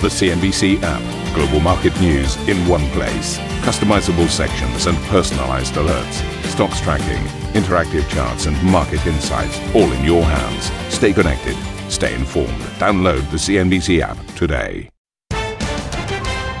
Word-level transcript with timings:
The 0.00 0.06
CNBC 0.06 0.80
app. 0.84 1.34
Global 1.34 1.58
market 1.58 2.00
news 2.00 2.36
in 2.48 2.56
one 2.68 2.88
place. 2.90 3.36
Customizable 3.66 4.28
sections 4.28 4.86
and 4.86 4.96
personalized 5.08 5.74
alerts. 5.74 6.44
Stocks 6.44 6.80
tracking, 6.80 7.24
interactive 7.60 8.08
charts, 8.08 8.46
and 8.46 8.62
market 8.62 9.04
insights 9.08 9.58
all 9.74 9.90
in 9.90 10.04
your 10.04 10.22
hands. 10.22 10.70
Stay 10.94 11.12
connected. 11.12 11.56
Stay 11.90 12.14
informed. 12.14 12.60
Download 12.78 13.28
the 13.32 13.38
CNBC 13.38 14.00
app 14.00 14.16
today. 14.36 14.88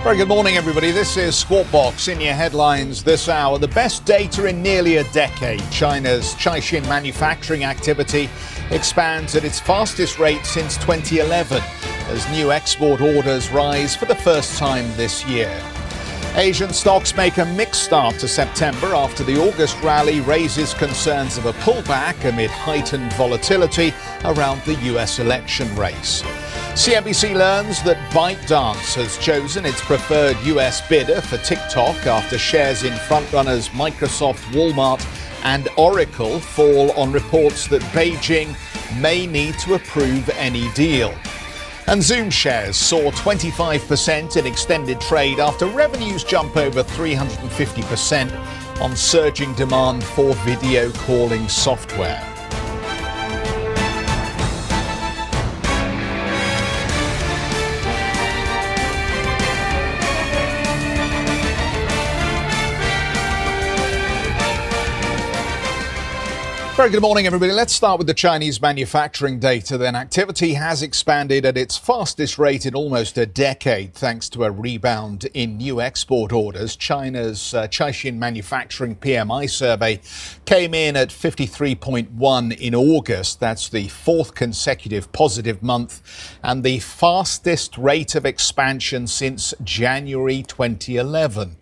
Very 0.02 0.16
good 0.16 0.26
morning, 0.26 0.56
everybody. 0.56 0.90
This 0.90 1.16
is 1.16 1.36
Squawk 1.36 1.70
Box 1.70 2.08
in 2.08 2.20
your 2.20 2.34
headlines 2.34 3.04
this 3.04 3.28
hour. 3.28 3.56
The 3.56 3.68
best 3.68 4.04
data 4.04 4.46
in 4.46 4.64
nearly 4.64 4.96
a 4.96 5.04
decade. 5.12 5.62
China's 5.70 6.34
Caixin 6.34 6.82
manufacturing 6.88 7.62
activity 7.62 8.28
expands 8.72 9.36
at 9.36 9.44
its 9.44 9.60
fastest 9.60 10.18
rate 10.18 10.44
since 10.44 10.76
2011 10.78 11.62
as 12.08 12.28
new 12.30 12.52
export 12.52 13.00
orders 13.00 13.50
rise 13.50 13.94
for 13.94 14.06
the 14.06 14.14
first 14.14 14.58
time 14.58 14.86
this 14.96 15.26
year. 15.26 15.54
Asian 16.36 16.72
stocks 16.72 17.16
make 17.16 17.38
a 17.38 17.44
mixed 17.44 17.82
start 17.82 18.14
to 18.16 18.28
September 18.28 18.94
after 18.94 19.24
the 19.24 19.36
August 19.36 19.80
rally 19.82 20.20
raises 20.20 20.72
concerns 20.74 21.36
of 21.36 21.46
a 21.46 21.52
pullback 21.54 22.24
amid 22.24 22.48
heightened 22.50 23.12
volatility 23.14 23.92
around 24.24 24.62
the 24.62 24.74
US 24.92 25.18
election 25.18 25.74
race. 25.74 26.22
CNBC 26.74 27.34
learns 27.34 27.82
that 27.82 27.96
ByteDance 28.12 28.94
has 28.94 29.18
chosen 29.18 29.66
its 29.66 29.80
preferred 29.80 30.36
US 30.44 30.86
bidder 30.88 31.20
for 31.20 31.38
TikTok 31.38 32.06
after 32.06 32.38
shares 32.38 32.84
in 32.84 32.92
frontrunners 32.92 33.68
Microsoft, 33.70 34.44
Walmart, 34.52 35.04
and 35.42 35.68
Oracle 35.76 36.38
fall 36.38 36.92
on 36.92 37.10
reports 37.10 37.66
that 37.66 37.82
Beijing 37.90 38.54
may 39.00 39.26
need 39.26 39.58
to 39.60 39.74
approve 39.74 40.28
any 40.30 40.70
deal. 40.72 41.12
And 41.88 42.02
Zoom 42.02 42.28
shares 42.28 42.76
saw 42.76 43.10
25% 43.12 44.36
in 44.36 44.46
extended 44.46 45.00
trade 45.00 45.40
after 45.40 45.64
revenues 45.64 46.22
jump 46.22 46.58
over 46.58 46.82
350% 46.82 48.82
on 48.82 48.94
surging 48.94 49.54
demand 49.54 50.04
for 50.04 50.34
video 50.44 50.92
calling 50.92 51.48
software. 51.48 52.37
Very 66.78 66.90
good 66.90 67.02
morning, 67.02 67.26
everybody. 67.26 67.50
Let's 67.50 67.72
start 67.72 67.98
with 67.98 68.06
the 68.06 68.14
Chinese 68.14 68.62
manufacturing 68.62 69.40
data. 69.40 69.76
Then 69.76 69.96
activity 69.96 70.52
has 70.52 70.80
expanded 70.80 71.44
at 71.44 71.58
its 71.58 71.76
fastest 71.76 72.38
rate 72.38 72.66
in 72.66 72.76
almost 72.76 73.18
a 73.18 73.26
decade, 73.26 73.94
thanks 73.94 74.28
to 74.28 74.44
a 74.44 74.50
rebound 74.52 75.24
in 75.34 75.56
new 75.56 75.80
export 75.80 76.32
orders. 76.32 76.76
China's 76.76 77.52
uh, 77.52 77.66
manufacturing 78.12 78.94
PMI 78.94 79.50
survey 79.50 79.98
came 80.44 80.72
in 80.72 80.94
at 80.94 81.08
53.1 81.08 82.60
in 82.60 82.76
August. 82.76 83.40
That's 83.40 83.68
the 83.68 83.88
fourth 83.88 84.36
consecutive 84.36 85.10
positive 85.10 85.60
month 85.64 86.38
and 86.44 86.62
the 86.62 86.78
fastest 86.78 87.76
rate 87.76 88.14
of 88.14 88.24
expansion 88.24 89.08
since 89.08 89.52
January 89.64 90.44
2011. 90.44 91.56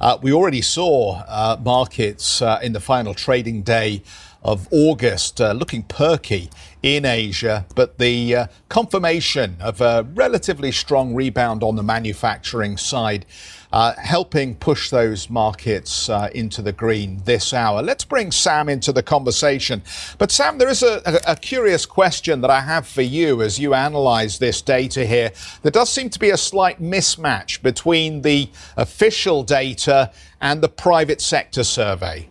Uh, 0.00 0.16
we 0.22 0.32
already 0.32 0.62
saw 0.62 1.22
uh, 1.28 1.58
markets 1.62 2.40
uh, 2.40 2.58
in 2.62 2.72
the 2.72 2.80
final 2.80 3.12
trading 3.12 3.60
day 3.60 4.02
of 4.42 4.68
August 4.70 5.40
uh, 5.40 5.52
looking 5.52 5.82
perky 5.84 6.50
in 6.82 7.04
Asia, 7.04 7.64
but 7.74 7.98
the 7.98 8.34
uh, 8.34 8.46
confirmation 8.68 9.56
of 9.60 9.80
a 9.80 10.06
relatively 10.14 10.72
strong 10.72 11.14
rebound 11.14 11.62
on 11.62 11.76
the 11.76 11.82
manufacturing 11.82 12.76
side. 12.76 13.24
Uh, 13.72 13.94
helping 13.96 14.54
push 14.54 14.90
those 14.90 15.30
markets 15.30 16.10
uh, 16.10 16.28
into 16.34 16.60
the 16.60 16.72
green 16.72 17.22
this 17.24 17.54
hour. 17.54 17.80
Let's 17.80 18.04
bring 18.04 18.30
Sam 18.30 18.68
into 18.68 18.92
the 18.92 19.02
conversation. 19.02 19.80
But, 20.18 20.30
Sam, 20.30 20.58
there 20.58 20.68
is 20.68 20.82
a, 20.82 21.00
a, 21.06 21.32
a, 21.32 21.36
curious 21.36 21.86
question 21.86 22.42
that 22.42 22.50
I 22.50 22.60
have 22.60 22.86
for 22.86 23.00
you 23.00 23.40
as 23.40 23.58
you 23.58 23.72
analyze 23.72 24.38
this 24.38 24.60
data 24.60 25.06
here. 25.06 25.32
There 25.62 25.72
does 25.72 25.90
seem 25.90 26.10
to 26.10 26.18
be 26.18 26.28
a 26.28 26.36
slight 26.36 26.82
mismatch 26.82 27.62
between 27.62 28.20
the 28.20 28.50
official 28.76 29.42
data 29.42 30.12
and 30.38 30.60
the 30.60 30.68
private 30.68 31.22
sector 31.22 31.64
survey. 31.64 32.28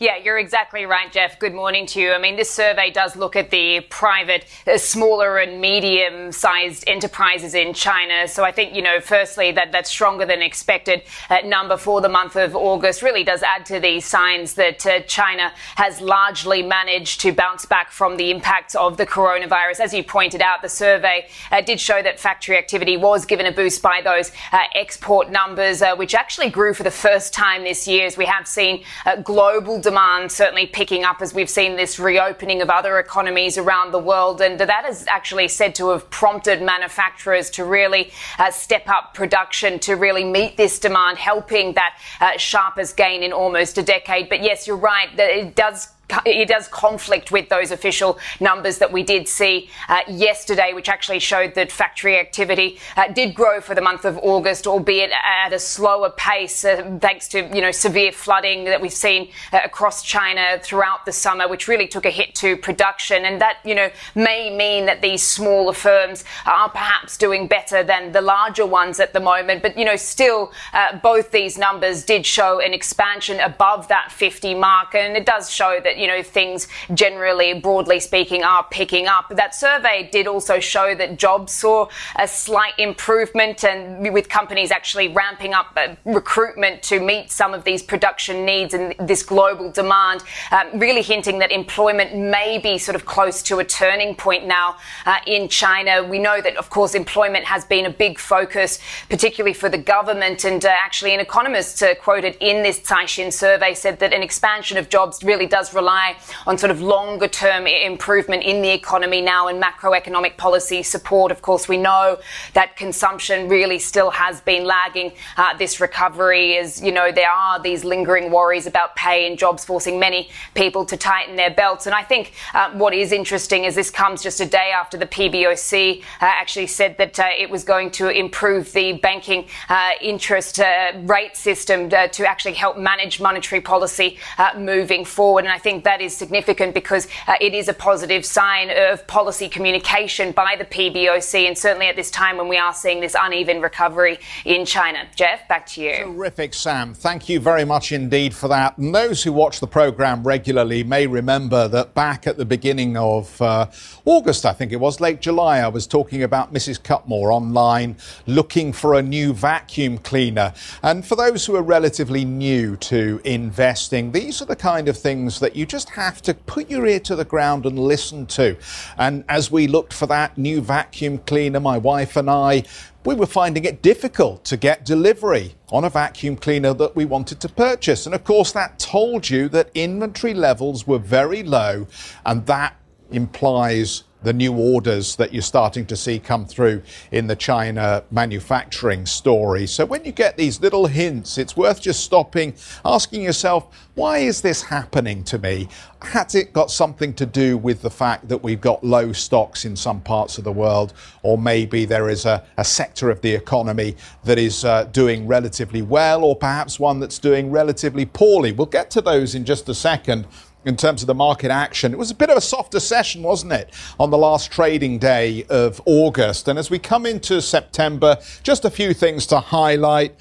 Yeah, 0.00 0.16
you're 0.16 0.38
exactly 0.38 0.86
right, 0.86 1.10
Jeff. 1.10 1.40
Good 1.40 1.54
morning 1.54 1.84
to 1.86 2.00
you. 2.00 2.12
I 2.12 2.18
mean, 2.18 2.36
this 2.36 2.48
survey 2.48 2.92
does 2.92 3.16
look 3.16 3.34
at 3.34 3.50
the 3.50 3.80
private, 3.80 4.46
uh, 4.64 4.78
smaller 4.78 5.38
and 5.38 5.60
medium 5.60 6.30
sized 6.30 6.84
enterprises 6.86 7.52
in 7.52 7.74
China. 7.74 8.28
So 8.28 8.44
I 8.44 8.52
think, 8.52 8.76
you 8.76 8.82
know, 8.82 9.00
firstly, 9.00 9.50
that 9.50 9.72
that 9.72 9.88
stronger 9.88 10.24
than 10.24 10.40
expected 10.40 11.02
uh, 11.28 11.38
number 11.44 11.76
for 11.76 12.00
the 12.00 12.08
month 12.08 12.36
of 12.36 12.54
August 12.54 13.02
really 13.02 13.24
does 13.24 13.42
add 13.42 13.66
to 13.66 13.80
the 13.80 13.98
signs 13.98 14.54
that 14.54 14.86
uh, 14.86 15.00
China 15.00 15.50
has 15.74 16.00
largely 16.00 16.62
managed 16.62 17.20
to 17.22 17.32
bounce 17.32 17.66
back 17.66 17.90
from 17.90 18.18
the 18.18 18.30
impacts 18.30 18.76
of 18.76 18.98
the 18.98 19.06
coronavirus. 19.06 19.80
As 19.80 19.92
you 19.92 20.04
pointed 20.04 20.40
out, 20.40 20.62
the 20.62 20.68
survey 20.68 21.26
uh, 21.50 21.60
did 21.60 21.80
show 21.80 22.00
that 22.04 22.20
factory 22.20 22.56
activity 22.56 22.96
was 22.96 23.26
given 23.26 23.46
a 23.46 23.52
boost 23.52 23.82
by 23.82 24.00
those 24.00 24.30
uh, 24.52 24.60
export 24.76 25.28
numbers, 25.28 25.82
uh, 25.82 25.96
which 25.96 26.14
actually 26.14 26.50
grew 26.50 26.72
for 26.72 26.84
the 26.84 26.90
first 26.92 27.34
time 27.34 27.64
this 27.64 27.88
year 27.88 28.06
as 28.06 28.16
we 28.16 28.26
have 28.26 28.46
seen 28.46 28.84
global 29.24 29.80
demand 29.88 30.30
certainly 30.30 30.66
picking 30.66 31.02
up 31.02 31.22
as 31.22 31.32
we've 31.32 31.48
seen 31.48 31.74
this 31.74 31.98
reopening 31.98 32.60
of 32.60 32.68
other 32.68 32.98
economies 32.98 33.56
around 33.56 33.90
the 33.90 33.98
world. 33.98 34.42
And 34.42 34.60
that 34.60 34.84
is 34.84 35.06
actually 35.06 35.48
said 35.48 35.74
to 35.76 35.88
have 35.88 36.10
prompted 36.10 36.60
manufacturers 36.60 37.48
to 37.50 37.64
really 37.64 38.12
uh, 38.38 38.50
step 38.50 38.86
up 38.86 39.14
production 39.14 39.78
to 39.80 39.94
really 39.94 40.24
meet 40.24 40.58
this 40.58 40.78
demand, 40.78 41.16
helping 41.16 41.72
that 41.72 41.98
uh, 42.20 42.36
sharpest 42.36 42.98
gain 42.98 43.22
in 43.22 43.32
almost 43.32 43.78
a 43.78 43.82
decade. 43.82 44.28
But 44.28 44.42
yes, 44.42 44.66
you're 44.66 44.76
right, 44.76 45.08
that 45.16 45.30
it 45.30 45.56
does 45.56 45.88
it 46.24 46.48
does 46.48 46.68
conflict 46.68 47.30
with 47.30 47.48
those 47.48 47.70
official 47.70 48.18
numbers 48.40 48.78
that 48.78 48.92
we 48.92 49.02
did 49.02 49.28
see 49.28 49.68
uh, 49.88 50.00
yesterday, 50.08 50.72
which 50.72 50.88
actually 50.88 51.18
showed 51.18 51.54
that 51.54 51.70
factory 51.70 52.18
activity 52.18 52.78
uh, 52.96 53.08
did 53.08 53.34
grow 53.34 53.60
for 53.60 53.74
the 53.74 53.80
month 53.80 54.04
of 54.04 54.18
August, 54.18 54.66
albeit 54.66 55.10
at 55.24 55.52
a 55.52 55.58
slower 55.58 56.10
pace, 56.10 56.64
uh, 56.64 56.98
thanks 57.00 57.28
to 57.28 57.42
you 57.54 57.60
know 57.60 57.70
severe 57.70 58.12
flooding 58.12 58.64
that 58.64 58.80
we've 58.80 58.92
seen 58.92 59.30
uh, 59.52 59.60
across 59.64 60.02
China 60.02 60.58
throughout 60.62 61.04
the 61.04 61.12
summer, 61.12 61.46
which 61.48 61.68
really 61.68 61.86
took 61.86 62.06
a 62.06 62.10
hit 62.10 62.34
to 62.34 62.56
production, 62.56 63.24
and 63.24 63.40
that 63.40 63.58
you 63.64 63.74
know 63.74 63.90
may 64.14 64.54
mean 64.54 64.86
that 64.86 65.02
these 65.02 65.22
smaller 65.22 65.74
firms 65.74 66.24
are 66.46 66.70
perhaps 66.70 67.16
doing 67.16 67.46
better 67.46 67.82
than 67.82 68.12
the 68.12 68.20
larger 68.20 68.66
ones 68.66 69.00
at 69.00 69.12
the 69.12 69.20
moment. 69.20 69.62
But 69.62 69.76
you 69.76 69.84
know, 69.84 69.96
still, 69.96 70.52
uh, 70.72 70.98
both 70.98 71.30
these 71.30 71.58
numbers 71.58 72.04
did 72.04 72.24
show 72.24 72.60
an 72.60 72.72
expansion 72.72 73.40
above 73.40 73.88
that 73.88 74.10
50 74.10 74.54
mark, 74.54 74.94
and 74.94 75.16
it 75.16 75.26
does 75.26 75.50
show 75.50 75.80
that 75.84 75.97
you 75.98 76.06
know, 76.06 76.22
things 76.22 76.68
generally, 76.94 77.54
broadly 77.54 78.00
speaking, 78.00 78.42
are 78.42 78.64
picking 78.70 79.06
up. 79.06 79.28
That 79.30 79.54
survey 79.54 80.08
did 80.10 80.26
also 80.26 80.60
show 80.60 80.94
that 80.94 81.18
jobs 81.18 81.52
saw 81.52 81.88
a 82.16 82.28
slight 82.28 82.78
improvement 82.78 83.64
and 83.64 84.12
with 84.12 84.28
companies 84.28 84.70
actually 84.70 85.08
ramping 85.08 85.54
up 85.54 85.72
uh, 85.76 85.94
recruitment 86.04 86.82
to 86.84 87.00
meet 87.00 87.30
some 87.30 87.54
of 87.54 87.64
these 87.64 87.82
production 87.82 88.44
needs 88.44 88.74
and 88.74 88.94
this 88.98 89.22
global 89.22 89.70
demand, 89.70 90.22
um, 90.50 90.78
really 90.78 91.02
hinting 91.02 91.38
that 91.40 91.50
employment 91.50 92.16
may 92.16 92.58
be 92.58 92.78
sort 92.78 92.94
of 92.94 93.04
close 93.04 93.42
to 93.42 93.58
a 93.58 93.64
turning 93.64 94.14
point 94.14 94.46
now 94.46 94.76
uh, 95.06 95.18
in 95.26 95.48
China. 95.48 96.02
We 96.04 96.18
know 96.18 96.40
that, 96.40 96.56
of 96.56 96.70
course, 96.70 96.94
employment 96.94 97.44
has 97.44 97.64
been 97.64 97.86
a 97.86 97.90
big 97.90 98.18
focus, 98.18 98.78
particularly 99.08 99.54
for 99.54 99.68
the 99.68 99.78
government. 99.78 100.44
And 100.44 100.64
uh, 100.64 100.68
actually, 100.68 101.14
an 101.14 101.20
economist 101.20 101.82
uh, 101.82 101.94
quoted 101.96 102.36
in 102.40 102.62
this 102.62 102.78
Caixin 102.80 103.32
survey 103.32 103.74
said 103.74 103.98
that 104.00 104.12
an 104.12 104.22
expansion 104.22 104.76
of 104.78 104.88
jobs 104.88 105.22
really 105.22 105.46
does 105.46 105.74
rely 105.74 105.87
rely 105.88 106.16
on 106.46 106.58
sort 106.58 106.70
of 106.70 106.80
longer 106.82 107.28
term 107.28 107.66
improvement 107.66 108.42
in 108.42 108.60
the 108.60 108.68
economy 108.68 109.20
now 109.22 109.48
and 109.48 109.62
macroeconomic 109.62 110.36
policy 110.36 110.82
support. 110.82 111.32
Of 111.32 111.40
course, 111.40 111.66
we 111.68 111.78
know 111.78 112.18
that 112.52 112.76
consumption 112.76 113.48
really 113.48 113.78
still 113.78 114.10
has 114.10 114.40
been 114.42 114.64
lagging 114.64 115.12
uh, 115.36 115.56
this 115.56 115.80
recovery 115.80 116.58
as, 116.58 116.82
you 116.82 116.92
know, 116.92 117.10
there 117.10 117.30
are 117.30 117.60
these 117.62 117.84
lingering 117.84 118.30
worries 118.30 118.66
about 118.66 118.96
pay 118.96 119.26
and 119.26 119.38
jobs 119.38 119.64
forcing 119.64 119.98
many 119.98 120.28
people 120.54 120.84
to 120.84 120.96
tighten 120.96 121.36
their 121.36 121.50
belts. 121.50 121.86
And 121.86 121.94
I 121.94 122.02
think 122.02 122.32
uh, 122.54 122.70
what 122.72 122.92
is 122.92 123.12
interesting 123.12 123.64
is 123.64 123.74
this 123.74 123.90
comes 123.90 124.22
just 124.22 124.40
a 124.40 124.46
day 124.46 124.70
after 124.74 124.98
the 124.98 125.06
PBOC 125.06 126.00
uh, 126.00 126.02
actually 126.20 126.66
said 126.66 126.98
that 126.98 127.18
uh, 127.18 127.28
it 127.36 127.48
was 127.48 127.64
going 127.64 127.90
to 127.92 128.10
improve 128.10 128.72
the 128.72 128.92
banking 128.92 129.46
uh, 129.70 129.90
interest 130.02 130.60
uh, 130.60 130.92
rate 131.04 131.36
system 131.36 131.88
to 131.88 132.28
actually 132.28 132.54
help 132.54 132.76
manage 132.76 133.20
monetary 133.20 133.60
policy 133.60 134.18
moving 134.56 135.04
forward. 135.04 135.44
And 135.44 135.52
I 135.52 135.58
think 135.58 135.77
think 135.78 135.84
that 135.84 136.00
is 136.00 136.16
significant 136.16 136.74
because 136.74 137.06
uh, 137.28 137.34
it 137.40 137.54
is 137.54 137.68
a 137.68 137.72
positive 137.72 138.26
sign 138.26 138.68
of 138.70 139.06
policy 139.06 139.48
communication 139.48 140.32
by 140.32 140.56
the 140.58 140.64
PBOC, 140.64 141.46
and 141.46 141.56
certainly 141.56 141.86
at 141.86 141.94
this 141.94 142.10
time 142.10 142.36
when 142.36 142.48
we 142.48 142.58
are 142.58 142.74
seeing 142.74 143.00
this 143.00 143.14
uneven 143.18 143.60
recovery 143.60 144.18
in 144.44 144.66
China. 144.66 145.06
Jeff, 145.14 145.46
back 145.46 145.66
to 145.66 145.80
you. 145.80 145.96
Terrific, 145.98 146.52
Sam. 146.52 146.94
Thank 146.94 147.28
you 147.28 147.38
very 147.38 147.64
much 147.64 147.92
indeed 147.92 148.34
for 148.34 148.48
that. 148.48 148.76
And 148.76 148.92
those 148.92 149.22
who 149.22 149.32
watch 149.32 149.60
the 149.60 149.68
program 149.68 150.24
regularly 150.24 150.82
may 150.82 151.06
remember 151.06 151.68
that 151.68 151.94
back 151.94 152.26
at 152.26 152.36
the 152.36 152.44
beginning 152.44 152.96
of 152.96 153.40
uh, 153.40 153.66
August, 154.04 154.44
I 154.44 154.52
think 154.52 154.72
it 154.72 154.80
was, 154.80 155.00
late 155.00 155.20
July, 155.20 155.58
I 155.58 155.68
was 155.68 155.86
talking 155.86 156.24
about 156.24 156.52
Mrs. 156.52 156.82
Cutmore 156.82 157.32
online 157.32 157.96
looking 158.26 158.72
for 158.72 158.94
a 158.94 159.02
new 159.02 159.32
vacuum 159.32 159.98
cleaner. 159.98 160.52
And 160.82 161.06
for 161.06 161.14
those 161.14 161.46
who 161.46 161.54
are 161.54 161.62
relatively 161.62 162.24
new 162.24 162.76
to 162.76 163.20
investing, 163.24 164.10
these 164.10 164.42
are 164.42 164.46
the 164.46 164.56
kind 164.56 164.88
of 164.88 164.98
things 164.98 165.38
that 165.38 165.54
you 165.54 165.67
just 165.68 165.90
have 165.90 166.20
to 166.22 166.34
put 166.34 166.70
your 166.70 166.86
ear 166.86 167.00
to 167.00 167.14
the 167.14 167.24
ground 167.24 167.66
and 167.66 167.78
listen 167.78 168.26
to. 168.26 168.56
And 168.96 169.24
as 169.28 169.50
we 169.50 169.68
looked 169.68 169.92
for 169.92 170.06
that 170.06 170.36
new 170.38 170.60
vacuum 170.60 171.18
cleaner, 171.18 171.60
my 171.60 171.78
wife 171.78 172.16
and 172.16 172.28
I, 172.28 172.64
we 173.04 173.14
were 173.14 173.26
finding 173.26 173.64
it 173.64 173.80
difficult 173.80 174.44
to 174.46 174.56
get 174.56 174.84
delivery 174.84 175.54
on 175.70 175.84
a 175.84 175.90
vacuum 175.90 176.36
cleaner 176.36 176.74
that 176.74 176.96
we 176.96 177.04
wanted 177.04 177.40
to 177.40 177.48
purchase. 177.48 178.06
And 178.06 178.14
of 178.14 178.24
course, 178.24 178.52
that 178.52 178.78
told 178.78 179.30
you 179.30 179.48
that 179.50 179.70
inventory 179.74 180.34
levels 180.34 180.86
were 180.86 180.98
very 180.98 181.42
low, 181.42 181.86
and 182.26 182.44
that 182.46 182.76
implies 183.10 184.04
the 184.22 184.32
new 184.32 184.52
orders 184.52 185.16
that 185.16 185.32
you're 185.32 185.42
starting 185.42 185.86
to 185.86 185.96
see 185.96 186.18
come 186.18 186.44
through 186.44 186.82
in 187.12 187.26
the 187.26 187.36
China 187.36 188.02
manufacturing 188.10 189.06
story. 189.06 189.66
So 189.66 189.84
when 189.84 190.04
you 190.04 190.12
get 190.12 190.36
these 190.36 190.60
little 190.60 190.86
hints, 190.86 191.38
it's 191.38 191.56
worth 191.56 191.80
just 191.80 192.00
stopping, 192.00 192.54
asking 192.84 193.22
yourself, 193.22 193.88
why 193.94 194.18
is 194.18 194.40
this 194.40 194.62
happening 194.62 195.24
to 195.24 195.38
me? 195.38 195.68
Has 196.02 196.34
it 196.34 196.52
got 196.52 196.70
something 196.70 197.12
to 197.14 197.26
do 197.26 197.56
with 197.56 197.82
the 197.82 197.90
fact 197.90 198.28
that 198.28 198.42
we've 198.42 198.60
got 198.60 198.84
low 198.84 199.12
stocks 199.12 199.64
in 199.64 199.74
some 199.74 200.00
parts 200.00 200.38
of 200.38 200.44
the 200.44 200.52
world? 200.52 200.94
Or 201.22 201.36
maybe 201.36 201.84
there 201.84 202.08
is 202.08 202.24
a, 202.24 202.44
a 202.56 202.64
sector 202.64 203.10
of 203.10 203.20
the 203.20 203.34
economy 203.34 203.96
that 204.24 204.38
is 204.38 204.64
uh, 204.64 204.84
doing 204.84 205.26
relatively 205.26 205.82
well, 205.82 206.24
or 206.24 206.36
perhaps 206.36 206.78
one 206.78 207.00
that's 207.00 207.18
doing 207.18 207.50
relatively 207.50 208.06
poorly? 208.06 208.52
We'll 208.52 208.66
get 208.66 208.90
to 208.92 209.00
those 209.00 209.34
in 209.34 209.44
just 209.44 209.68
a 209.68 209.74
second 209.74 210.26
in 210.64 210.76
terms 210.76 211.02
of 211.02 211.06
the 211.06 211.14
market 211.14 211.50
action. 211.50 211.92
It 211.92 211.98
was 211.98 212.10
a 212.10 212.14
bit 212.14 212.30
of 212.30 212.36
a 212.36 212.40
softer 212.40 212.80
session, 212.80 213.22
wasn't 213.22 213.52
it, 213.52 213.72
on 213.98 214.10
the 214.10 214.18
last 214.18 214.52
trading 214.52 214.98
day 214.98 215.44
of 215.48 215.80
August. 215.86 216.48
And 216.48 216.58
as 216.58 216.70
we 216.70 216.78
come 216.78 217.06
into 217.06 217.40
September, 217.40 218.18
just 218.42 218.64
a 218.64 218.70
few 218.70 218.92
things 218.94 219.26
to 219.26 219.40
highlight. 219.40 220.14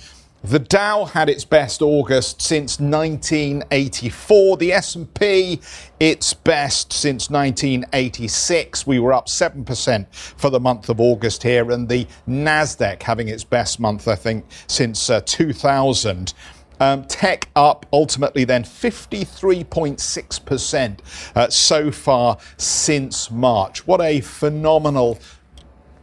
The 0.43 0.59
Dow 0.59 1.05
had 1.05 1.29
its 1.29 1.43
best 1.43 1.81
August 1.81 2.41
since 2.41 2.79
1984. 2.79 4.57
The 4.57 4.71
S&P 4.71 5.59
its 5.99 6.33
best 6.33 6.93
since 6.93 7.29
1986. 7.31 8.85
We 8.85 8.99
were 8.99 9.13
up 9.13 9.25
7% 9.25 10.05
for 10.13 10.51
the 10.51 10.59
month 10.59 10.89
of 10.89 11.01
August 11.01 11.41
here 11.41 11.71
and 11.71 11.89
the 11.89 12.07
Nasdaq 12.29 13.01
having 13.01 13.29
its 13.29 13.43
best 13.43 13.79
month 13.79 14.07
I 14.07 14.15
think 14.15 14.45
since 14.67 15.09
uh, 15.09 15.21
2000. 15.25 16.33
Um, 16.79 17.05
tech 17.05 17.49
up 17.55 17.87
ultimately 17.91 18.43
then 18.43 18.63
53.6% 18.63 20.99
uh, 21.35 21.49
so 21.49 21.89
far 21.91 22.37
since 22.57 23.31
March. 23.31 23.87
What 23.87 23.99
a 24.01 24.21
phenomenal 24.21 25.17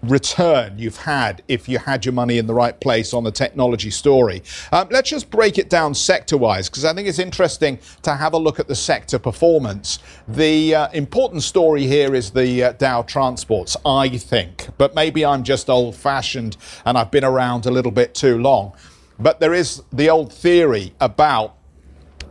return 0.09 0.79
you've 0.79 0.99
had 0.99 1.43
if 1.49 1.69
you 1.69 1.79
had 1.79 2.05
your 2.05 2.12
money 2.12 2.38
in 2.38 2.47
the 2.47 2.55
right 2.55 2.79
place 2.81 3.15
on 3.15 3.25
the 3.25 3.31
technology 3.31 3.91
story. 3.91 4.43
Um, 4.73 4.88
let's 4.91 5.11
just 5.11 5.31
break 5.31 5.59
it 5.59 5.71
down 5.71 5.94
sector 5.94 6.37
wise 6.37 6.69
because 6.69 6.85
I 6.85 6.93
think 6.93 7.09
it's 7.09 7.19
interesting 7.19 7.79
to 8.03 8.15
have 8.15 8.35
a 8.35 8.38
look 8.38 8.61
at 8.61 8.69
the 8.69 8.75
sector 8.75 9.19
performance. 9.19 9.99
The 10.29 10.75
uh, 10.75 10.88
important 10.93 11.43
story 11.43 11.87
here 11.87 12.15
is 12.15 12.31
the 12.31 12.65
uh, 12.65 12.73
Dow 12.73 13.03
Transports, 13.03 13.77
I 13.85 14.09
think, 14.09 14.69
but 14.79 14.94
maybe 14.94 15.25
I'm 15.25 15.43
just 15.43 15.70
old 15.70 15.97
fashioned 15.97 16.56
and 16.85 16.99
I've 16.99 17.11
been 17.11 17.25
around 17.25 17.67
a 17.67 17.70
little 17.70 17.93
bit 17.93 18.15
too 18.15 18.38
long. 18.38 18.75
But 19.19 19.41
there 19.41 19.55
is 19.55 19.83
the 19.93 20.11
old 20.11 20.33
theory 20.33 20.93
about 21.01 21.57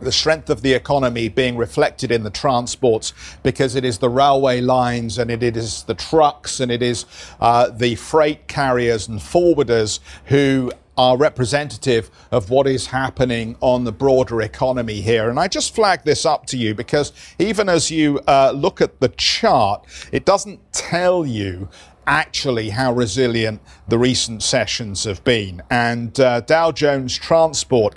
the 0.00 0.12
strength 0.12 0.50
of 0.50 0.62
the 0.62 0.72
economy 0.74 1.28
being 1.28 1.56
reflected 1.56 2.10
in 2.10 2.22
the 2.22 2.30
transports 2.30 3.12
because 3.42 3.74
it 3.74 3.84
is 3.84 3.98
the 3.98 4.08
railway 4.08 4.60
lines 4.60 5.18
and 5.18 5.30
it 5.30 5.42
is 5.42 5.84
the 5.84 5.94
trucks 5.94 6.60
and 6.60 6.70
it 6.70 6.82
is 6.82 7.06
uh, 7.40 7.70
the 7.70 7.94
freight 7.94 8.46
carriers 8.46 9.08
and 9.08 9.20
forwarders 9.20 10.00
who 10.26 10.70
are 10.96 11.16
representative 11.16 12.10
of 12.30 12.50
what 12.50 12.66
is 12.66 12.86
happening 12.86 13.56
on 13.60 13.84
the 13.84 13.90
broader 13.90 14.42
economy 14.42 15.00
here. 15.00 15.28
And 15.28 15.40
I 15.40 15.48
just 15.48 15.74
flag 15.74 16.02
this 16.04 16.24
up 16.24 16.46
to 16.46 16.56
you 16.56 16.74
because 16.74 17.12
even 17.38 17.68
as 17.68 17.90
you 17.90 18.20
uh, 18.28 18.52
look 18.54 18.80
at 18.80 19.00
the 19.00 19.08
chart, 19.08 19.84
it 20.12 20.24
doesn't 20.24 20.60
tell 20.72 21.26
you 21.26 21.68
actually 22.06 22.70
how 22.70 22.92
resilient 22.92 23.60
the 23.88 23.98
recent 23.98 24.42
sessions 24.42 25.04
have 25.04 25.22
been. 25.24 25.62
And 25.70 26.18
uh, 26.18 26.40
Dow 26.40 26.72
Jones 26.72 27.16
Transport. 27.16 27.94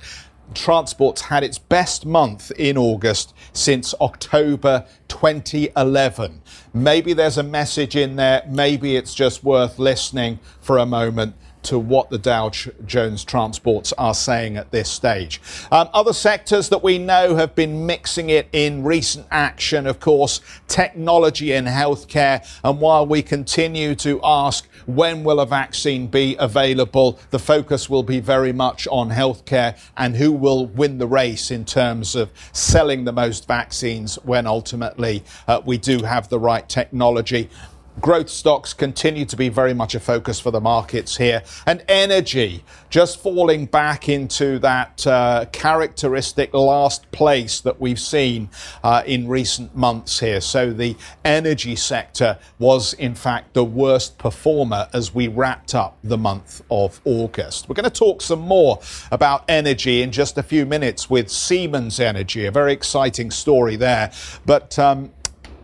Transport's 0.53 1.23
had 1.23 1.43
its 1.43 1.57
best 1.57 2.05
month 2.05 2.51
in 2.51 2.77
August 2.77 3.33
since 3.51 3.93
October 3.99 4.85
2011. 5.09 6.41
Maybe 6.73 7.13
there's 7.13 7.37
a 7.37 7.43
message 7.43 7.95
in 7.97 8.15
there. 8.15 8.43
Maybe 8.47 8.95
it's 8.95 9.13
just 9.13 9.43
worth 9.43 9.77
listening 9.77 10.39
for 10.61 10.77
a 10.77 10.85
moment 10.85 11.35
to 11.63 11.79
what 11.79 12.09
the 12.09 12.17
Dow 12.17 12.49
Jones 12.85 13.23
transports 13.23 13.93
are 13.93 14.13
saying 14.13 14.57
at 14.57 14.71
this 14.71 14.89
stage. 14.89 15.41
Um, 15.71 15.89
other 15.93 16.13
sectors 16.13 16.69
that 16.69 16.83
we 16.83 16.97
know 16.97 17.35
have 17.35 17.55
been 17.55 17.85
mixing 17.85 18.29
it 18.29 18.47
in 18.51 18.83
recent 18.83 19.27
action, 19.31 19.87
of 19.87 19.99
course, 19.99 20.41
technology 20.67 21.53
and 21.53 21.67
healthcare. 21.67 22.45
And 22.63 22.79
while 22.79 23.05
we 23.05 23.21
continue 23.21 23.95
to 23.95 24.19
ask 24.23 24.67
when 24.85 25.23
will 25.23 25.39
a 25.39 25.45
vaccine 25.45 26.07
be 26.07 26.35
available, 26.39 27.19
the 27.31 27.39
focus 27.39 27.89
will 27.89 28.03
be 28.03 28.19
very 28.19 28.53
much 28.53 28.87
on 28.89 29.09
healthcare 29.09 29.77
and 29.97 30.15
who 30.15 30.31
will 30.31 30.67
win 30.67 30.97
the 30.97 31.07
race 31.07 31.51
in 31.51 31.65
terms 31.65 32.15
of 32.15 32.31
selling 32.53 33.03
the 33.03 33.11
most 33.11 33.47
vaccines 33.47 34.15
when 34.23 34.47
ultimately 34.47 35.23
uh, 35.47 35.61
we 35.65 35.77
do 35.77 36.03
have 36.03 36.29
the 36.29 36.39
right 36.39 36.67
technology. 36.69 37.49
Growth 37.99 38.29
stocks 38.29 38.73
continue 38.73 39.25
to 39.25 39.35
be 39.35 39.49
very 39.49 39.73
much 39.73 39.95
a 39.95 39.99
focus 39.99 40.39
for 40.39 40.51
the 40.51 40.61
markets 40.61 41.17
here. 41.17 41.41
And 41.65 41.83
energy 41.87 42.63
just 42.89 43.21
falling 43.21 43.65
back 43.65 44.07
into 44.07 44.59
that 44.59 45.05
uh, 45.07 45.45
characteristic 45.51 46.53
last 46.53 47.09
place 47.11 47.59
that 47.61 47.81
we've 47.81 47.99
seen 47.99 48.49
uh, 48.83 49.01
in 49.05 49.27
recent 49.27 49.75
months 49.75 50.19
here. 50.19 50.41
So 50.41 50.71
the 50.71 50.95
energy 51.25 51.75
sector 51.75 52.37
was, 52.59 52.93
in 52.93 53.15
fact, 53.15 53.55
the 53.55 53.63
worst 53.63 54.17
performer 54.19 54.87
as 54.93 55.13
we 55.13 55.27
wrapped 55.27 55.73
up 55.73 55.97
the 56.03 56.17
month 56.17 56.61
of 56.69 57.01
August. 57.03 57.67
We're 57.67 57.75
going 57.75 57.83
to 57.85 57.89
talk 57.89 58.21
some 58.21 58.41
more 58.41 58.79
about 59.11 59.43
energy 59.49 60.03
in 60.03 60.11
just 60.11 60.37
a 60.37 60.43
few 60.43 60.65
minutes 60.65 61.09
with 61.09 61.29
Siemens 61.29 61.99
Energy, 61.99 62.45
a 62.45 62.51
very 62.51 62.73
exciting 62.73 63.31
story 63.31 63.75
there. 63.75 64.11
But 64.45 64.77
um, 64.77 65.11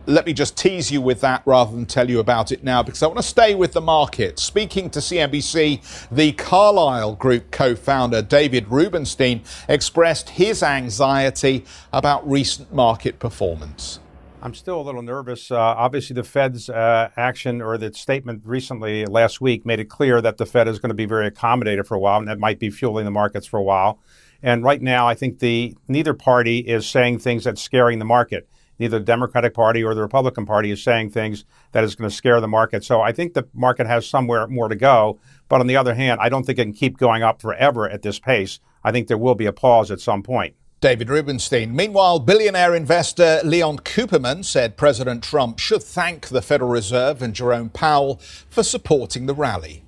let 0.06 0.26
me 0.26 0.32
just 0.32 0.56
tease 0.56 0.90
you 0.90 1.00
with 1.00 1.20
that 1.22 1.42
rather 1.46 1.72
than 1.72 1.86
tell 1.86 2.10
you 2.10 2.20
about 2.20 2.52
it 2.52 2.62
now 2.62 2.82
because 2.82 3.02
I 3.02 3.06
want 3.06 3.18
to 3.18 3.22
stay 3.22 3.54
with 3.54 3.72
the 3.72 3.80
market. 3.80 4.38
Speaking 4.38 4.90
to 4.90 4.98
CNBC, 4.98 6.08
the 6.10 6.32
Carlyle 6.32 7.14
Group 7.14 7.50
co 7.50 7.74
founder 7.74 8.20
David 8.22 8.68
Rubenstein 8.68 9.42
expressed 9.68 10.30
his 10.30 10.62
anxiety 10.62 11.64
about 11.92 12.28
recent 12.28 12.72
market 12.72 13.18
performance. 13.18 14.00
I'm 14.42 14.52
still 14.52 14.78
a 14.78 14.82
little 14.82 15.00
nervous. 15.00 15.50
Uh, 15.50 15.56
obviously, 15.56 16.12
the 16.12 16.22
Fed's 16.22 16.68
uh, 16.68 17.08
action 17.16 17.62
or 17.62 17.78
the 17.78 17.94
statement 17.94 18.42
recently 18.44 19.06
last 19.06 19.40
week 19.40 19.64
made 19.64 19.80
it 19.80 19.86
clear 19.86 20.20
that 20.20 20.36
the 20.36 20.44
Fed 20.44 20.68
is 20.68 20.78
going 20.78 20.90
to 20.90 20.94
be 20.94 21.06
very 21.06 21.30
accommodative 21.30 21.86
for 21.86 21.94
a 21.94 21.98
while, 21.98 22.18
and 22.18 22.28
that 22.28 22.38
might 22.38 22.58
be 22.58 22.68
fueling 22.68 23.06
the 23.06 23.10
markets 23.10 23.46
for 23.46 23.58
a 23.58 23.62
while. 23.62 24.00
And 24.42 24.62
right 24.62 24.82
now, 24.82 25.08
I 25.08 25.14
think 25.14 25.38
the 25.38 25.74
neither 25.88 26.12
party 26.12 26.58
is 26.58 26.86
saying 26.86 27.20
things 27.20 27.44
that's 27.44 27.62
scaring 27.62 27.98
the 27.98 28.04
market 28.04 28.46
neither 28.78 28.98
the 28.98 29.04
Democratic 29.04 29.54
Party 29.54 29.82
or 29.82 29.94
the 29.94 30.02
Republican 30.02 30.46
Party 30.46 30.70
is 30.70 30.82
saying 30.82 31.10
things 31.10 31.44
that 31.72 31.84
is 31.84 31.94
going 31.94 32.08
to 32.08 32.14
scare 32.14 32.40
the 32.40 32.48
market. 32.48 32.84
So 32.84 33.00
I 33.00 33.12
think 33.12 33.34
the 33.34 33.48
market 33.54 33.86
has 33.86 34.06
somewhere 34.06 34.46
more 34.46 34.68
to 34.68 34.76
go. 34.76 35.18
But 35.48 35.60
on 35.60 35.66
the 35.66 35.76
other 35.76 35.94
hand, 35.94 36.20
I 36.20 36.28
don't 36.28 36.44
think 36.44 36.58
it 36.58 36.64
can 36.64 36.72
keep 36.72 36.98
going 36.98 37.22
up 37.22 37.40
forever 37.40 37.88
at 37.88 38.02
this 38.02 38.18
pace. 38.18 38.60
I 38.82 38.92
think 38.92 39.08
there 39.08 39.18
will 39.18 39.34
be 39.34 39.46
a 39.46 39.52
pause 39.52 39.90
at 39.90 40.00
some 40.00 40.22
point. 40.22 40.54
David 40.84 41.08
Rubenstein. 41.08 41.74
Meanwhile, 41.74 42.18
billionaire 42.18 42.74
investor 42.74 43.40
Leon 43.42 43.78
Cooperman 43.78 44.44
said 44.44 44.76
President 44.76 45.24
Trump 45.24 45.58
should 45.58 45.82
thank 45.82 46.28
the 46.28 46.42
Federal 46.42 46.70
Reserve 46.70 47.22
and 47.22 47.34
Jerome 47.34 47.70
Powell 47.70 48.20
for 48.50 48.62
supporting 48.62 49.24
the 49.24 49.32
rally. 49.32 49.82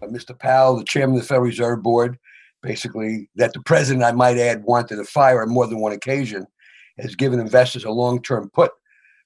Uh, 0.00 0.06
Mr. 0.06 0.38
Powell, 0.38 0.78
the 0.78 0.84
chairman 0.84 1.16
of 1.16 1.22
the 1.22 1.28
Federal 1.28 1.44
Reserve 1.46 1.82
Board, 1.82 2.18
basically, 2.62 3.28
that 3.36 3.52
the 3.52 3.60
president, 3.60 4.04
I 4.04 4.12
might 4.12 4.38
add, 4.38 4.64
wanted 4.64 4.96
to 4.96 5.04
fire 5.04 5.42
on 5.42 5.50
more 5.50 5.66
than 5.66 5.80
one 5.80 5.92
occasion, 5.92 6.46
has 6.98 7.14
given 7.14 7.40
investors 7.40 7.84
a 7.84 7.90
long 7.90 8.22
term 8.22 8.50
put 8.52 8.72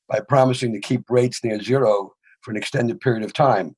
by 0.09 0.21
promising 0.21 0.73
to 0.73 0.81
keep 0.81 1.09
rates 1.09 1.43
near 1.45 1.61
zero 1.63 2.13
for 2.43 2.51
an 2.51 2.57
extended 2.57 3.01
period 3.01 3.23
of 3.23 3.33
time. 3.33 3.77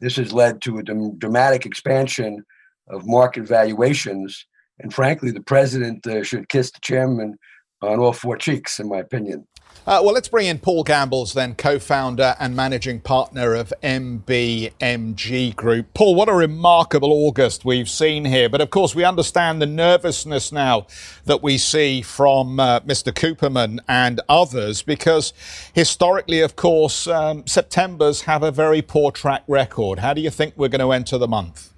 This 0.00 0.16
has 0.16 0.32
led 0.32 0.60
to 0.62 0.78
a 0.78 0.82
dramatic 0.82 1.64
expansion 1.64 2.44
of 2.88 3.06
market 3.06 3.44
valuations. 3.44 4.46
And 4.78 4.92
frankly, 4.92 5.30
the 5.30 5.42
president 5.42 6.06
uh, 6.06 6.22
should 6.22 6.48
kiss 6.48 6.70
the 6.70 6.80
chairman 6.82 7.38
on 7.82 7.98
all 8.00 8.12
four 8.12 8.36
cheeks, 8.36 8.78
in 8.78 8.88
my 8.88 8.98
opinion. 8.98 9.46
Uh, 9.86 10.00
well, 10.02 10.14
let's 10.14 10.26
bring 10.26 10.48
in 10.48 10.58
Paul 10.58 10.82
Gambles, 10.82 11.32
then 11.32 11.54
co 11.54 11.78
founder 11.78 12.34
and 12.40 12.56
managing 12.56 12.98
partner 12.98 13.54
of 13.54 13.72
MBMG 13.84 15.54
Group. 15.54 15.94
Paul, 15.94 16.16
what 16.16 16.28
a 16.28 16.34
remarkable 16.34 17.12
August 17.12 17.64
we've 17.64 17.88
seen 17.88 18.24
here. 18.24 18.48
But 18.48 18.60
of 18.60 18.70
course, 18.70 18.96
we 18.96 19.04
understand 19.04 19.62
the 19.62 19.66
nervousness 19.66 20.50
now 20.50 20.88
that 21.26 21.40
we 21.40 21.56
see 21.56 22.02
from 22.02 22.58
uh, 22.58 22.80
Mr. 22.80 23.12
Cooperman 23.12 23.78
and 23.86 24.20
others, 24.28 24.82
because 24.82 25.32
historically, 25.72 26.40
of 26.40 26.56
course, 26.56 27.06
um, 27.06 27.46
September's 27.46 28.22
have 28.22 28.42
a 28.42 28.50
very 28.50 28.82
poor 28.82 29.12
track 29.12 29.44
record. 29.46 30.00
How 30.00 30.14
do 30.14 30.20
you 30.20 30.30
think 30.30 30.54
we're 30.56 30.66
going 30.66 30.80
to 30.80 30.90
enter 30.90 31.16
the 31.16 31.28
month? 31.28 31.75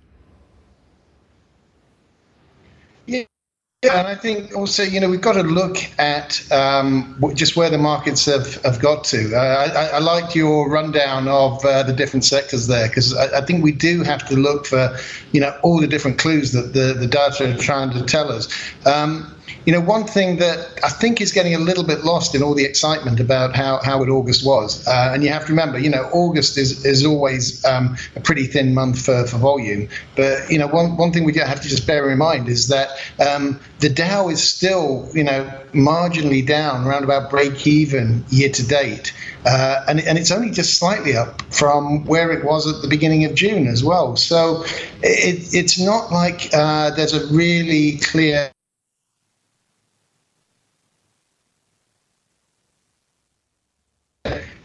Yeah, 3.85 4.01
and 4.01 4.09
I 4.09 4.17
think 4.17 4.57
also, 4.57 4.83
you 4.83 4.99
know, 4.99 5.09
we've 5.09 5.21
got 5.21 5.35
to 5.35 5.45
look 5.45 5.77
at 6.01 6.51
um, 6.51 7.17
just 7.35 7.55
where 7.55 7.71
the 7.71 7.79
markets 7.79 8.25
have, 8.25 8.61
have 8.65 8.81
got 8.81 9.05
to. 9.05 9.37
Uh, 9.37 9.39
I, 9.39 9.97
I 9.97 9.99
liked 10.01 10.35
your 10.35 10.69
rundown 10.69 11.29
of 11.29 11.65
uh, 11.65 11.85
the 11.85 11.93
different 11.93 12.25
sectors 12.25 12.67
there 12.67 12.89
because 12.89 13.15
I, 13.15 13.39
I, 13.39 13.41
think 13.43 13.63
we 13.63 13.71
do 13.71 14.03
have 14.03 14.27
to 14.31 14.35
look 14.35 14.67
for, 14.67 14.97
you 15.31 15.41
know, 15.41 15.57
all 15.63 15.81
the 15.81 15.87
different 15.87 16.19
clues 16.19 16.51
that 16.51 16.73
the, 16.73 16.93
the 16.93 17.07
data 17.07 17.55
are 17.55 17.57
trying 17.57 17.91
to 17.91 18.03
tell 18.03 18.33
us. 18.33 18.49
Um, 18.85 19.33
you 19.69 19.75
know, 19.75 19.83
one 19.83 20.05
thing 20.05 20.39
that 20.39 20.81
I 20.83 20.89
think 20.89 21.21
is 21.21 21.31
getting 21.31 21.55
a 21.55 21.59
little 21.59 21.85
bit 21.85 22.03
lost 22.03 22.35
in 22.35 22.43
all 22.43 22.55
the 22.55 22.65
excitement 22.65 23.21
about 23.21 23.55
how, 23.55 23.83
how 23.85 24.03
it 24.03 24.09
August 24.09 24.43
was, 24.47 24.89
uh, 24.89 25.11
and 25.13 25.23
you 25.23 25.29
have 25.29 25.45
to 25.45 25.53
remember, 25.53 25.79
you 25.79 25.91
know, 25.91 26.09
August 26.11 26.57
is, 26.57 26.87
is 26.87 27.05
always 27.05 27.63
um, 27.67 27.95
a 28.17 28.21
pretty 28.21 28.47
thin 28.47 28.73
month 28.73 29.05
for, 29.05 29.27
for 29.27 29.37
volume. 29.37 29.87
But, 30.17 30.51
you 30.51 30.57
know, 30.57 30.69
one, 30.69 30.97
one 30.97 31.13
thing 31.13 31.25
we 31.25 31.35
have 31.35 31.61
to 31.61 31.69
just 31.69 31.87
bear 31.87 32.11
in 32.11 32.17
mind 32.17 32.49
is 32.49 32.69
that 32.69 32.89
um, 33.21 33.61
the 33.81 33.91
Dow 33.91 34.31
is 34.31 34.43
still, 34.43 35.07
you 35.13 35.23
know, 35.23 35.45
marginally 35.75 36.47
down, 36.47 36.87
around 36.87 37.05
about 37.05 37.29
break 37.29 37.67
even 37.67 38.25
year 38.31 38.49
to 38.49 38.67
date. 38.67 39.13
Uh, 39.45 39.85
and, 39.87 40.01
and 40.01 40.17
it's 40.17 40.31
only 40.31 40.51
just 40.51 40.79
slightly 40.79 41.15
up 41.15 41.43
from 41.53 42.07
where 42.07 42.33
it 42.33 42.43
was 42.43 42.67
at 42.67 42.81
the 42.81 42.89
beginning 42.89 43.27
of 43.27 43.35
June 43.35 43.67
as 43.67 43.85
well. 43.85 44.17
So 44.17 44.65
it, 45.03 45.53
it's 45.53 45.79
not 45.79 46.11
like 46.11 46.49
uh, 46.55 46.89
there's 46.93 47.13
a 47.13 47.27
really 47.27 47.99
clear 47.99 48.51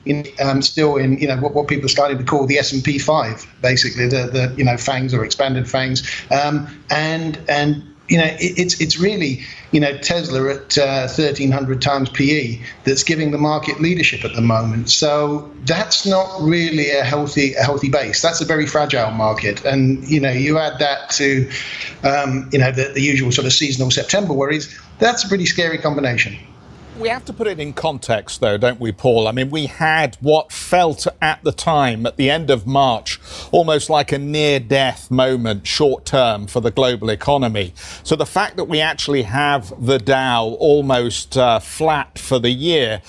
in, 0.06 0.26
um, 0.44 0.62
still 0.62 0.98
in 0.98 1.18
you 1.18 1.28
know 1.28 1.38
what, 1.38 1.54
what 1.54 1.68
people 1.68 1.86
are 1.86 1.90
starting 1.90 2.18
to 2.18 2.24
call 2.24 2.46
the 2.46 2.58
S 2.58 2.72
and 2.72 2.84
P 2.84 3.00
five, 3.00 3.46
basically 3.62 4.08
the 4.08 4.28
the 4.28 4.54
you 4.58 4.64
know 4.64 4.74
FAANGs 4.74 5.14
or 5.14 5.24
expanded 5.24 5.66
FAANGs, 5.66 6.32
um, 6.32 6.68
and 6.90 7.40
and 7.48 7.84
you 8.10 8.18
know 8.18 8.26
it, 8.26 8.60
it's 8.60 8.80
it's 8.82 9.00
really 9.00 9.42
you 9.72 9.80
know 9.80 9.98
Tesla 9.98 10.54
at 10.54 10.78
uh, 10.78 11.08
1300 11.08 11.82
times 11.82 12.10
PE 12.10 12.60
that's 12.84 13.04
giving 13.04 13.32
the 13.32 13.38
market 13.38 13.80
leadership 13.80 14.26
at 14.26 14.36
the 14.36 14.42
moment. 14.42 14.90
So 14.90 15.50
that's 15.66 16.06
not 16.06 16.42
really 16.42 16.92
a 16.92 17.04
healthy 17.04 17.54
a 17.54 17.64
healthy 17.64 17.90
base. 17.90 18.22
That's 18.22 18.42
a 18.42 18.46
very 18.46 18.66
fragile 18.66 19.12
market, 19.12 19.64
and 19.64 20.04
you 20.08 20.20
know 20.20 20.32
you 20.32 20.58
add 20.58 20.80
that 20.80 21.10
to 21.12 21.50
um, 22.04 22.50
you 22.52 22.60
know 22.60 22.72
the, 22.72 22.92
the 22.94 23.02
usual 23.02 23.32
sort 23.32 23.48
of 23.48 23.54
seasonal 23.54 23.92
September 23.92 24.34
worries. 24.34 24.78
That's 25.00 25.24
a 25.24 25.28
pretty 25.28 25.46
scary 25.46 25.78
combination. 25.78 26.38
We 27.00 27.10
have 27.10 27.26
to 27.26 27.34
put 27.34 27.48
it 27.48 27.60
in 27.60 27.74
context, 27.74 28.40
though, 28.40 28.56
don't 28.56 28.80
we, 28.80 28.92
Paul? 28.92 29.28
I 29.28 29.32
mean, 29.32 29.50
we 29.50 29.66
had 29.66 30.16
what 30.22 30.52
felt 30.52 31.08
at 31.22 31.44
the 31.44 31.52
time, 31.52 32.06
at 32.06 32.18
the 32.18 32.30
end 32.30 32.52
of 32.52 32.68
March, 32.68 33.20
almost 33.52 33.90
like 33.90 34.12
a 34.12 34.20
near 34.20 34.60
death 34.60 35.10
moment, 35.10 35.66
short 35.66 36.06
term, 36.06 36.46
for 36.46 36.60
the 36.60 36.70
global 36.70 37.10
economy. 37.10 37.74
So 38.04 38.16
the 38.16 38.28
fact 38.28 38.58
that 38.58 38.66
we 38.66 38.80
actually 38.80 39.24
have 39.24 39.74
the 39.84 39.98
Dow 39.98 40.56
almost 40.60 41.36
uh, 41.36 41.58
flat 41.58 42.20
for 42.20 42.38
the 42.38 42.52
year 42.52 43.02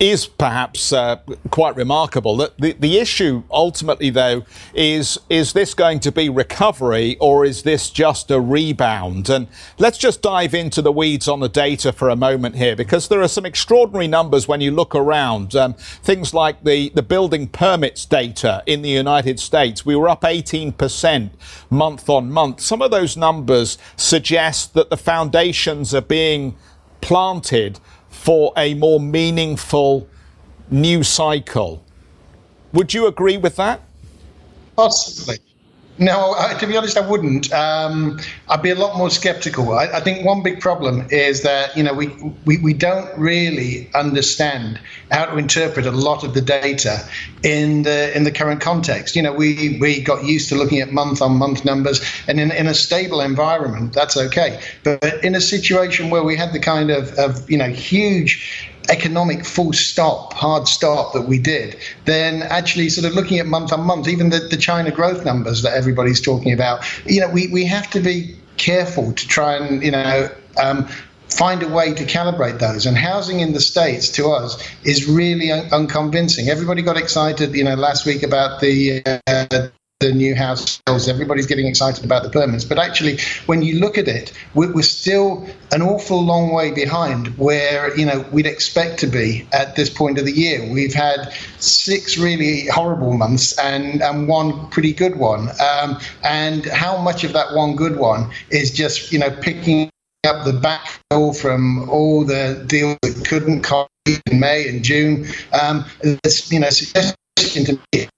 is 0.00 0.26
perhaps 0.26 0.94
uh, 0.94 1.16
quite 1.50 1.76
remarkable. 1.76 2.38
The, 2.38 2.52
the, 2.58 2.72
the, 2.72 2.98
issue 2.98 3.42
ultimately, 3.50 4.08
though, 4.08 4.44
is 4.74 5.18
is 5.28 5.52
this 5.52 5.74
going 5.74 6.00
to 6.00 6.10
be 6.10 6.30
recovery 6.30 7.18
or 7.20 7.44
is 7.44 7.62
this 7.62 7.90
just 7.90 8.30
a 8.30 8.40
rebound? 8.40 9.28
And 9.28 9.46
let's 9.78 9.98
just 9.98 10.22
dive 10.22 10.54
into 10.54 10.80
the 10.80 10.90
weeds 10.90 11.28
on 11.28 11.40
the 11.40 11.50
data 11.50 11.92
for 11.92 12.08
a 12.08 12.16
moment 12.16 12.56
here, 12.56 12.74
because 12.74 13.08
there 13.08 13.20
are 13.20 13.28
some 13.28 13.44
extraordinary 13.44 14.08
numbers 14.08 14.48
when 14.48 14.62
you 14.62 14.70
look 14.70 14.94
around. 14.94 15.54
Um, 15.54 15.74
things 15.74 16.32
like 16.32 16.64
the, 16.64 16.88
the 16.94 17.02
building 17.02 17.46
permits 17.46 18.06
data 18.06 18.62
in 18.64 18.80
the 18.80 18.88
United 18.88 19.38
States, 19.38 19.84
we 19.84 19.94
were 19.94 20.08
up 20.08 20.22
18% 20.22 21.30
month 21.68 22.08
on 22.08 22.32
month. 22.32 22.60
Some 22.60 22.80
of 22.80 22.90
those 22.90 23.18
numbers 23.18 23.76
suggest 23.96 24.72
that 24.72 24.88
the 24.88 24.96
foundations 24.96 25.94
are 25.94 26.00
being 26.00 26.56
planted 27.02 27.78
for 28.20 28.52
a 28.54 28.74
more 28.74 29.00
meaningful 29.00 30.06
new 30.70 31.02
cycle. 31.02 31.82
Would 32.74 32.92
you 32.92 33.06
agree 33.06 33.38
with 33.38 33.56
that? 33.56 33.80
Possibly. 34.76 35.38
No, 36.00 36.34
I, 36.38 36.54
to 36.54 36.66
be 36.66 36.78
honest, 36.78 36.96
I 36.96 37.06
wouldn't. 37.06 37.52
Um, 37.52 38.18
I'd 38.48 38.62
be 38.62 38.70
a 38.70 38.74
lot 38.74 38.96
more 38.96 39.10
skeptical. 39.10 39.74
I, 39.74 39.84
I, 39.84 40.00
think 40.00 40.24
one 40.24 40.42
big 40.42 40.58
problem 40.58 41.06
is 41.10 41.42
that 41.42 41.76
you 41.76 41.82
know 41.82 41.92
we, 41.92 42.06
we 42.46 42.56
we 42.56 42.72
don't 42.72 43.10
really 43.18 43.90
understand 43.94 44.80
how 45.10 45.26
to 45.26 45.36
interpret 45.36 45.84
a 45.84 45.90
lot 45.90 46.24
of 46.24 46.32
the 46.32 46.40
data 46.40 47.06
in 47.42 47.82
the 47.82 48.16
in 48.16 48.24
the 48.24 48.32
current 48.32 48.62
context. 48.62 49.14
You 49.14 49.20
know, 49.20 49.34
we 49.34 49.76
we 49.78 50.00
got 50.00 50.24
used 50.24 50.48
to 50.48 50.54
looking 50.54 50.80
at 50.80 50.90
month 50.90 51.20
on 51.20 51.36
month 51.36 51.66
numbers, 51.66 52.00
and 52.26 52.40
in 52.40 52.50
in 52.50 52.66
a 52.66 52.74
stable 52.74 53.20
environment, 53.20 53.92
that's 53.92 54.16
okay. 54.16 54.58
But 54.82 55.22
in 55.22 55.34
a 55.34 55.40
situation 55.40 56.08
where 56.08 56.22
we 56.22 56.34
had 56.34 56.54
the 56.54 56.60
kind 56.60 56.90
of 56.90 57.12
of 57.18 57.48
you 57.50 57.58
know 57.58 57.68
huge 57.68 58.69
economic 58.90 59.44
full 59.44 59.72
stop, 59.72 60.32
hard 60.34 60.68
stop 60.68 61.12
that 61.12 61.22
we 61.22 61.38
did, 61.38 61.76
then 62.04 62.42
actually 62.42 62.88
sort 62.88 63.06
of 63.06 63.14
looking 63.14 63.38
at 63.38 63.46
month 63.46 63.72
on 63.72 63.80
month, 63.82 64.08
even 64.08 64.30
the, 64.30 64.40
the 64.40 64.56
China 64.56 64.90
growth 64.90 65.24
numbers 65.24 65.62
that 65.62 65.74
everybody's 65.74 66.20
talking 66.20 66.52
about, 66.52 66.84
you 67.06 67.20
know, 67.20 67.28
we, 67.28 67.48
we 67.48 67.64
have 67.64 67.88
to 67.90 68.00
be 68.00 68.36
careful 68.56 69.12
to 69.12 69.28
try 69.28 69.56
and, 69.56 69.82
you 69.82 69.90
know, 69.90 70.28
um, 70.62 70.86
find 71.28 71.62
a 71.62 71.68
way 71.68 71.94
to 71.94 72.04
calibrate 72.04 72.58
those. 72.58 72.86
And 72.86 72.96
housing 72.96 73.40
in 73.40 73.52
the 73.52 73.60
States 73.60 74.08
to 74.10 74.30
us 74.30 74.62
is 74.84 75.08
really 75.08 75.52
un- 75.52 75.68
unconvincing. 75.72 76.48
Everybody 76.48 76.82
got 76.82 76.96
excited, 76.96 77.54
you 77.54 77.64
know, 77.64 77.76
last 77.76 78.04
week 78.04 78.22
about 78.22 78.60
the 78.60 79.02
uh, 79.26 79.68
the 80.00 80.12
new 80.12 80.34
house 80.34 80.80
sales. 80.88 81.08
Everybody's 81.08 81.46
getting 81.46 81.66
excited 81.66 82.04
about 82.04 82.22
the 82.22 82.30
permits. 82.30 82.64
But 82.64 82.78
actually, 82.78 83.18
when 83.44 83.60
you 83.60 83.78
look 83.78 83.98
at 83.98 84.08
it, 84.08 84.32
we're 84.54 84.82
still 84.82 85.46
an 85.72 85.82
awful 85.82 86.24
long 86.24 86.52
way 86.54 86.70
behind 86.70 87.36
where, 87.36 87.94
you 87.96 88.06
know, 88.06 88.24
we'd 88.32 88.46
expect 88.46 88.98
to 89.00 89.06
be 89.06 89.46
at 89.52 89.76
this 89.76 89.90
point 89.90 90.18
of 90.18 90.24
the 90.24 90.32
year. 90.32 90.66
We've 90.72 90.94
had 90.94 91.34
six 91.58 92.16
really 92.16 92.66
horrible 92.68 93.12
months 93.12 93.58
and, 93.58 94.02
and 94.02 94.26
one 94.26 94.70
pretty 94.70 94.94
good 94.94 95.16
one. 95.16 95.50
Um, 95.60 95.98
and 96.24 96.64
how 96.64 96.96
much 96.96 97.22
of 97.22 97.34
that 97.34 97.54
one 97.54 97.76
good 97.76 97.98
one 97.98 98.30
is 98.48 98.70
just, 98.70 99.12
you 99.12 99.18
know, 99.18 99.30
picking 99.30 99.90
up 100.26 100.46
the 100.46 100.52
backfill 100.52 101.38
from 101.38 101.90
all 101.90 102.24
the 102.24 102.64
deals 102.66 102.96
that 103.02 103.26
couldn't 103.28 103.62
come 103.62 103.86
in 104.06 104.40
May 104.40 104.66
and 104.66 104.82
June. 104.82 105.26
Um, 105.52 105.84
you 106.02 106.60
know, 106.60 106.70
suggestion 106.70 107.14
to 107.66 107.78
me 107.92 108.08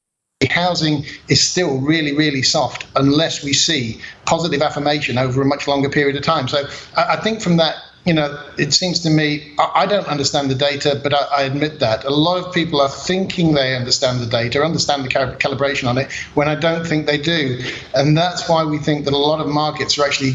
housing 0.46 1.04
is 1.28 1.46
still 1.46 1.78
really, 1.78 2.14
really 2.14 2.42
soft 2.42 2.86
unless 2.96 3.42
we 3.44 3.52
see 3.52 4.00
positive 4.24 4.62
affirmation 4.62 5.18
over 5.18 5.42
a 5.42 5.44
much 5.44 5.66
longer 5.68 5.88
period 5.88 6.16
of 6.16 6.22
time. 6.22 6.48
So 6.48 6.66
I, 6.96 7.16
think 7.16 7.40
from 7.40 7.56
that, 7.58 7.76
you 8.04 8.12
know, 8.12 8.38
it 8.58 8.72
seems 8.72 9.00
to 9.00 9.10
me, 9.10 9.54
I, 9.58 9.86
don't 9.86 10.06
understand 10.06 10.50
the 10.50 10.54
data, 10.54 11.00
but 11.02 11.14
I, 11.14 11.42
admit 11.42 11.80
that. 11.80 12.04
A 12.04 12.10
lot 12.10 12.44
of 12.44 12.52
people 12.52 12.80
are 12.80 12.88
thinking 12.88 13.54
they 13.54 13.76
understand 13.76 14.20
the 14.20 14.26
data, 14.26 14.62
understand 14.62 15.04
the 15.04 15.08
calibration 15.08 15.88
on 15.88 15.98
it, 15.98 16.10
when 16.34 16.48
I 16.48 16.54
don't 16.54 16.86
think 16.86 17.06
they 17.06 17.18
do. 17.18 17.62
And 17.94 18.16
that's 18.16 18.48
why 18.48 18.64
we 18.64 18.78
think 18.78 19.04
that 19.04 19.14
a 19.14 19.18
lot 19.18 19.40
of 19.40 19.48
markets 19.48 19.98
are 19.98 20.04
actually 20.04 20.34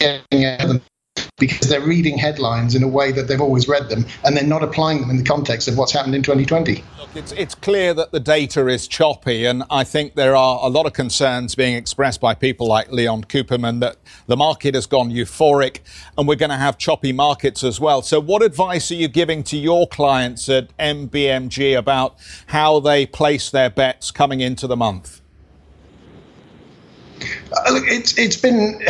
getting 0.00 0.80
because 1.38 1.68
they're 1.68 1.80
reading 1.80 2.18
headlines 2.18 2.74
in 2.74 2.82
a 2.82 2.88
way 2.88 3.12
that 3.12 3.28
they've 3.28 3.40
always 3.40 3.68
read 3.68 3.88
them 3.88 4.04
and 4.24 4.36
they're 4.36 4.44
not 4.44 4.62
applying 4.62 5.00
them 5.00 5.10
in 5.10 5.16
the 5.16 5.24
context 5.24 5.68
of 5.68 5.78
what's 5.78 5.92
happened 5.92 6.14
in 6.14 6.22
2020. 6.22 6.82
Look, 6.98 7.14
it's, 7.14 7.32
it's 7.32 7.54
clear 7.54 7.94
that 7.94 8.10
the 8.12 8.20
data 8.20 8.66
is 8.66 8.88
choppy, 8.88 9.44
and 9.44 9.62
I 9.70 9.84
think 9.84 10.14
there 10.14 10.34
are 10.34 10.58
a 10.62 10.68
lot 10.68 10.86
of 10.86 10.92
concerns 10.92 11.54
being 11.54 11.74
expressed 11.74 12.20
by 12.20 12.34
people 12.34 12.66
like 12.66 12.90
Leon 12.90 13.24
Cooperman 13.24 13.80
that 13.80 13.96
the 14.26 14.36
market 14.36 14.74
has 14.74 14.86
gone 14.86 15.10
euphoric 15.10 15.80
and 16.16 16.26
we're 16.26 16.36
going 16.36 16.50
to 16.50 16.56
have 16.56 16.76
choppy 16.76 17.12
markets 17.12 17.62
as 17.62 17.80
well. 17.80 18.02
So, 18.02 18.20
what 18.20 18.42
advice 18.42 18.90
are 18.90 18.96
you 18.96 19.08
giving 19.08 19.42
to 19.44 19.56
your 19.56 19.86
clients 19.86 20.48
at 20.48 20.76
MBMG 20.78 21.78
about 21.78 22.16
how 22.46 22.80
they 22.80 23.06
place 23.06 23.50
their 23.50 23.70
bets 23.70 24.10
coming 24.10 24.40
into 24.40 24.66
the 24.66 24.76
month? 24.76 25.20
Uh, 27.20 27.72
look, 27.72 27.84
it's 27.86 28.16
it's 28.18 28.36
been 28.36 28.80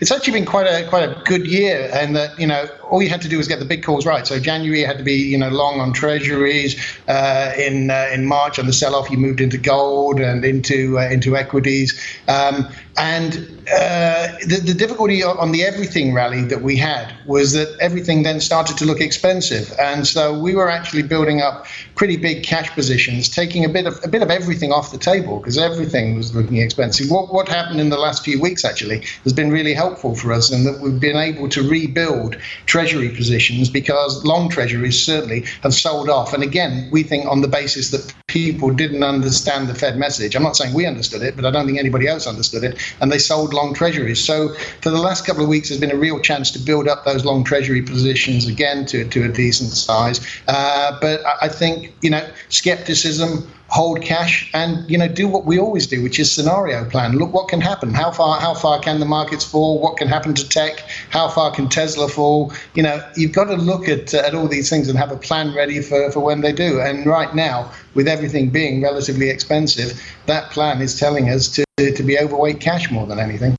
it's 0.00 0.10
actually 0.12 0.32
been 0.34 0.46
quite 0.46 0.66
a 0.66 0.86
quite 0.88 1.08
a 1.08 1.20
good 1.24 1.46
year, 1.46 1.90
and 1.92 2.14
that 2.16 2.38
you 2.38 2.46
know 2.46 2.68
all 2.88 3.02
you 3.02 3.08
had 3.08 3.22
to 3.22 3.28
do 3.28 3.36
was 3.36 3.48
get 3.48 3.58
the 3.58 3.64
big 3.64 3.82
calls 3.82 4.06
right. 4.06 4.26
So 4.26 4.38
January 4.38 4.82
had 4.82 4.98
to 4.98 5.04
be 5.04 5.14
you 5.14 5.38
know 5.38 5.48
long 5.48 5.80
on 5.80 5.92
treasuries. 5.92 6.76
Uh, 7.06 7.52
in 7.56 7.90
uh, 7.90 8.08
in 8.12 8.26
March 8.26 8.58
on 8.58 8.66
the 8.66 8.72
sell-off, 8.72 9.10
you 9.10 9.18
moved 9.18 9.40
into 9.40 9.58
gold 9.58 10.20
and 10.20 10.44
into 10.44 10.98
uh, 10.98 11.08
into 11.08 11.36
equities. 11.36 12.00
Um, 12.28 12.68
and 12.96 13.34
uh, 13.72 14.26
the, 14.46 14.60
the 14.64 14.74
difficulty 14.74 15.22
on 15.22 15.52
the 15.52 15.62
everything 15.62 16.12
rally 16.12 16.42
that 16.42 16.62
we 16.62 16.76
had 16.76 17.14
was 17.26 17.52
that 17.52 17.68
everything 17.80 18.24
then 18.24 18.40
started 18.40 18.76
to 18.78 18.84
look 18.84 19.00
expensive, 19.00 19.72
and 19.78 20.06
so 20.06 20.36
we 20.38 20.54
were 20.54 20.68
actually 20.68 21.02
building 21.02 21.40
up 21.40 21.66
pretty 21.94 22.16
big 22.16 22.42
cash 22.42 22.70
positions, 22.70 23.28
taking 23.28 23.64
a 23.64 23.68
bit 23.68 23.86
of 23.86 24.00
a 24.02 24.08
bit 24.08 24.22
of 24.22 24.30
everything 24.30 24.72
off 24.72 24.90
the 24.90 24.98
table 24.98 25.38
because 25.38 25.58
everything 25.58 26.16
was 26.16 26.34
looking 26.34 26.56
expensive. 26.56 27.10
What 27.10 27.32
what 27.32 27.48
happened 27.48 27.80
in 27.80 27.90
the 27.90 27.98
last 27.98 28.24
few 28.24 28.40
weeks 28.40 28.64
actually 28.64 29.04
has 29.22 29.32
been 29.32 29.50
really 29.50 29.74
helpful 29.74 30.14
for 30.14 30.32
us, 30.32 30.50
and 30.50 30.66
that 30.66 30.80
we've 30.80 31.00
been 31.00 31.16
able 31.16 31.48
to 31.50 31.68
rebuild 31.68 32.36
treasury 32.78 33.08
positions 33.08 33.68
because 33.68 34.24
long 34.24 34.48
treasuries 34.48 35.04
certainly 35.04 35.40
have 35.64 35.74
sold 35.74 36.08
off, 36.08 36.32
and 36.32 36.44
again 36.44 36.88
we 36.92 37.02
think 37.02 37.26
on 37.26 37.40
the 37.40 37.48
basis 37.48 37.90
that 37.90 38.14
people 38.28 38.70
didn't 38.70 39.02
understand 39.02 39.66
the 39.66 39.74
Fed 39.74 39.98
message. 39.98 40.36
I'm 40.36 40.44
not 40.44 40.54
saying 40.54 40.74
we 40.74 40.86
understood 40.86 41.22
it, 41.22 41.34
but 41.34 41.44
I 41.44 41.50
don't 41.50 41.66
think 41.66 41.78
anybody 41.78 42.06
else 42.06 42.24
understood 42.28 42.62
it 42.62 42.78
and 43.00 43.10
they 43.10 43.18
sold 43.18 43.52
long 43.52 43.74
treasuries. 43.74 44.24
So 44.24 44.54
for 44.80 44.90
the 44.90 45.00
last 45.00 45.26
couple 45.26 45.42
of 45.42 45.48
weeks, 45.48 45.70
there's 45.70 45.80
been 45.80 45.90
a 45.90 45.96
real 45.96 46.20
chance 46.20 46.52
to 46.52 46.60
build 46.60 46.86
up 46.86 47.04
those 47.04 47.24
long 47.24 47.42
treasury 47.42 47.82
positions 47.82 48.46
again 48.46 48.86
to, 48.86 49.08
to 49.08 49.24
a 49.24 49.28
decent 49.28 49.70
size. 49.70 50.20
Uh, 50.46 50.96
but 51.00 51.20
I 51.42 51.48
think, 51.48 51.92
you 52.00 52.10
know, 52.10 52.24
skepticism, 52.48 53.50
hold 53.68 54.00
cash 54.00 54.50
and 54.54 54.90
you 54.90 54.96
know 54.96 55.08
do 55.08 55.28
what 55.28 55.44
we 55.44 55.58
always 55.58 55.86
do 55.86 56.02
which 56.02 56.18
is 56.18 56.32
scenario 56.32 56.84
plan. 56.88 57.12
Look 57.12 57.32
what 57.32 57.48
can 57.48 57.60
happen. 57.60 57.92
How 57.92 58.10
far 58.10 58.40
how 58.40 58.54
far 58.54 58.80
can 58.80 58.98
the 59.00 59.06
markets 59.06 59.44
fall? 59.44 59.78
What 59.80 59.96
can 59.96 60.08
happen 60.08 60.34
to 60.34 60.48
tech? 60.48 60.80
How 61.10 61.28
far 61.28 61.50
can 61.50 61.68
tesla 61.68 62.08
fall? 62.08 62.52
You 62.74 62.82
know 62.82 63.02
you've 63.16 63.32
got 63.32 63.44
to 63.44 63.56
look 63.56 63.88
at 63.88 64.14
uh, 64.14 64.18
at 64.18 64.34
all 64.34 64.48
these 64.48 64.70
things 64.70 64.88
and 64.88 64.98
have 64.98 65.12
a 65.12 65.16
plan 65.16 65.54
ready 65.54 65.80
for 65.82 66.10
for 66.10 66.20
when 66.20 66.40
they 66.40 66.52
do. 66.52 66.80
And 66.80 67.06
right 67.06 67.34
now 67.34 67.70
with 67.94 68.08
everything 68.08 68.50
being 68.50 68.82
relatively 68.82 69.28
expensive 69.28 70.00
that 70.26 70.50
plan 70.50 70.80
is 70.80 70.98
telling 70.98 71.28
us 71.28 71.48
to 71.48 71.64
to 71.78 72.02
be 72.02 72.18
overweight 72.18 72.60
cash 72.60 72.90
more 72.90 73.06
than 73.06 73.18
anything 73.18 73.57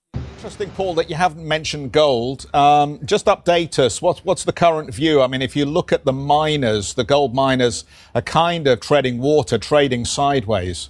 Interesting, 0.50 0.75
Paul, 0.75 0.96
that 0.96 1.12
you 1.12 1.15
haven't 1.15 1.48
mentioned 1.48 1.91
gold. 1.91 2.48
Um, 2.56 3.00
just 3.06 3.27
update 3.27 3.77
us. 3.77 4.01
What's, 4.01 4.25
what's 4.25 4.46
the 4.46 4.51
current 4.51 4.91
view? 4.91 5.22
I 5.22 5.27
mean, 5.27 5.44
if 5.44 5.56
you 5.56 5.63
look 5.63 5.94
at 5.94 6.06
the 6.06 6.12
miners, 6.12 6.96
the 6.96 7.03
gold 7.03 7.36
miners 7.36 7.86
are 8.15 8.24
kind 8.24 8.65
of 8.65 8.79
treading 8.79 9.20
water, 9.20 9.60
trading 9.60 10.06
sideways. 10.06 10.89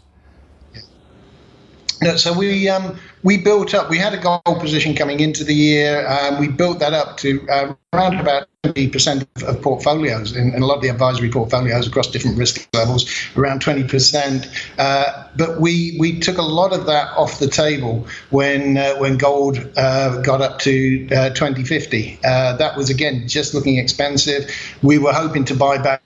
No, 2.02 2.16
so 2.16 2.32
we 2.32 2.70
um, 2.70 2.98
we 3.24 3.38
built 3.38 3.74
up. 3.74 3.90
We 3.90 3.98
had 3.98 4.14
a 4.14 4.18
gold 4.18 4.60
position 4.60 4.96
coming 4.96 5.20
into 5.20 5.44
the 5.44 5.54
year. 5.54 6.08
Um, 6.08 6.40
we 6.40 6.48
built 6.48 6.80
that 6.80 6.94
up 6.94 7.18
to 7.18 7.48
uh, 7.50 7.74
around 7.94 8.20
about 8.20 8.48
20% 8.64 9.26
of 9.44 9.62
portfolios 9.62 10.36
in, 10.36 10.54
in, 10.54 10.62
a 10.62 10.66
lot 10.66 10.76
of 10.76 10.82
the 10.82 10.90
advisory 10.90 11.30
portfolios 11.30 11.88
across 11.88 12.08
different 12.08 12.38
risk 12.38 12.68
levels, 12.74 13.10
around 13.36 13.62
20%. 13.62 14.48
Uh, 14.78 15.28
but 15.38 15.60
we 15.60 15.96
we 16.00 16.20
took 16.20 16.38
a 16.38 16.44
lot 16.44 16.74
of 16.74 16.86
that 16.86 17.10
off 17.18 17.40
the 17.40 17.48
table 17.48 18.06
when 18.30 18.78
uh, 18.78 18.96
when 18.96 19.18
gold 19.18 19.58
uh, 19.78 20.22
got 20.22 20.42
up 20.42 20.60
to 20.60 21.08
uh, 21.12 21.30
2050. 21.30 22.20
Uh, 22.24 22.56
that 22.58 22.78
was 22.78 22.90
again 22.90 23.28
just 23.28 23.54
looking 23.54 23.78
expensive. 23.78 24.50
We 24.82 24.98
were 24.98 25.14
hoping 25.14 25.46
to 25.46 25.56
buy 25.56 25.78
back 25.78 26.02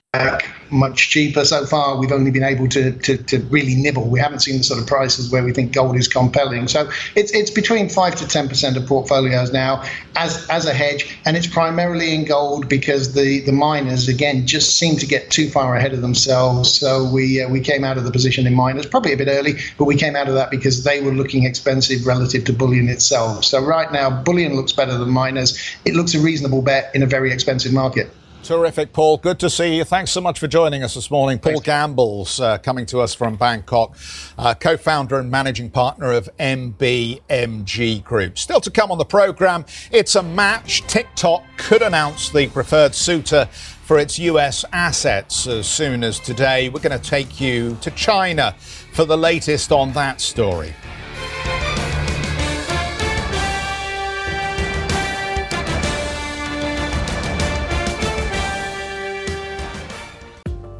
much 0.70 1.10
cheaper 1.10 1.44
so 1.44 1.66
far. 1.66 1.98
We've 1.98 2.12
only 2.12 2.30
been 2.30 2.44
able 2.44 2.68
to, 2.70 2.92
to, 2.92 3.18
to 3.18 3.40
really 3.46 3.76
nibble. 3.76 4.08
We 4.10 4.20
haven't 4.20 4.40
seen 4.40 4.60
the 4.60 4.64
sort 4.64 4.80
of 4.80 4.88
prices 4.88 5.32
where 5.32 5.44
we 5.44 5.54
think 5.54 5.74
gold 5.74 5.98
is 5.98 6.08
compelling. 6.08 6.68
So 6.68 6.90
it's 7.16 7.32
it's 7.34 7.52
between 7.52 7.90
five 7.90 8.16
to 8.16 8.28
ten 8.28 8.48
percent 8.48 8.78
of 8.78 8.86
portfolios 8.86 9.52
now 9.52 9.84
as 10.16 10.48
as 10.50 10.66
a 10.66 10.74
hedge, 10.74 11.18
and 11.26 11.36
it's 11.36 11.48
primarily 11.48 12.14
in 12.14 12.26
gold 12.26 12.70
because 12.70 13.14
the 13.14 13.42
the 13.42 13.52
miners 13.52 14.08
again 14.08 14.46
just 14.46 14.78
seem 14.78 14.98
to 14.98 15.06
get 15.06 15.32
too 15.32 15.50
far 15.50 15.76
ahead 15.76 15.94
of 15.94 16.02
themselves. 16.02 16.72
So 16.80 17.10
we 17.10 17.42
uh, 17.42 17.50
we 17.50 17.60
came 17.60 17.84
out 17.84 17.98
of 17.98 18.04
the 18.04 18.12
position 18.12 18.48
in 18.48 18.54
miners 18.54 18.86
probably 18.86 19.14
a 19.14 19.18
bit 19.18 19.28
early, 19.28 19.56
but 19.78 19.86
we 19.86 19.96
came 19.96 20.16
out 20.16 20.28
of 20.28 20.36
that 20.36 20.52
because 20.52 20.84
they 20.84 21.02
were 21.02 21.12
looking 21.12 21.46
expensive 21.46 22.06
relative 22.06 22.46
to 22.46 22.54
bullion 22.54 22.90
itself. 22.90 23.46
So 23.46 23.64
right 23.64 23.92
now, 23.92 24.10
bullion 24.10 24.56
looks 24.56 24.72
better 24.74 24.98
than 24.98 25.10
miners. 25.10 25.58
It 25.86 25.96
looks 25.96 26.14
a 26.14 26.20
reasonable 26.20 26.62
bet 26.62 26.92
in 26.94 27.04
a 27.04 27.08
very 27.08 27.32
expensive 27.32 27.74
market. 27.74 28.12
Terrific, 28.44 28.92
Paul. 28.92 29.18
Good 29.18 29.40
to 29.40 29.50
see 29.50 29.78
you. 29.78 29.86
Thanks 29.86 30.12
so 30.12 30.20
much 30.20 30.38
for 30.38 30.48
joining 30.48 30.84
us 30.84 30.96
this 30.96 31.10
morning. 31.10 31.40
Paul 31.40 31.54
Thanks. 31.54 31.66
Gambles, 31.66 32.40
uh, 32.42 32.58
coming 32.58 32.86
to 32.88 33.00
us 33.00 33.14
from 33.14 33.38
Bangkok, 33.38 33.96
uh, 34.38 34.54
co 34.54 34.76
founder 34.76 35.18
and 35.18 35.32
managing 35.32 35.70
partner 35.70 36.12
of 36.12 36.28
MBMG 36.38 38.04
Group. 38.04 38.38
Still 38.38 38.60
to 38.60 38.70
come 38.70 38.92
on 38.92 38.98
the 38.98 39.06
program, 39.06 39.64
it's 39.92 40.16
a 40.16 40.24
match. 40.24 40.82
TikTok 40.88 41.46
could 41.56 41.82
announce 41.82 42.32
the 42.32 42.48
preferred 42.48 42.94
suitor 42.94 43.46
for 43.86 43.98
its 43.98 44.20
US 44.20 44.66
assets 44.74 45.48
as 45.48 45.66
soon 45.66 46.04
as 46.04 46.20
today. 46.20 46.68
We're 46.68 46.82
going 46.82 47.00
to 47.00 47.10
take 47.10 47.40
you 47.40 47.78
to 47.80 47.92
China 47.92 48.56
for 48.92 49.06
the 49.06 49.18
latest 49.18 49.72
on 49.72 49.94
that 49.94 50.20
story. 50.20 50.74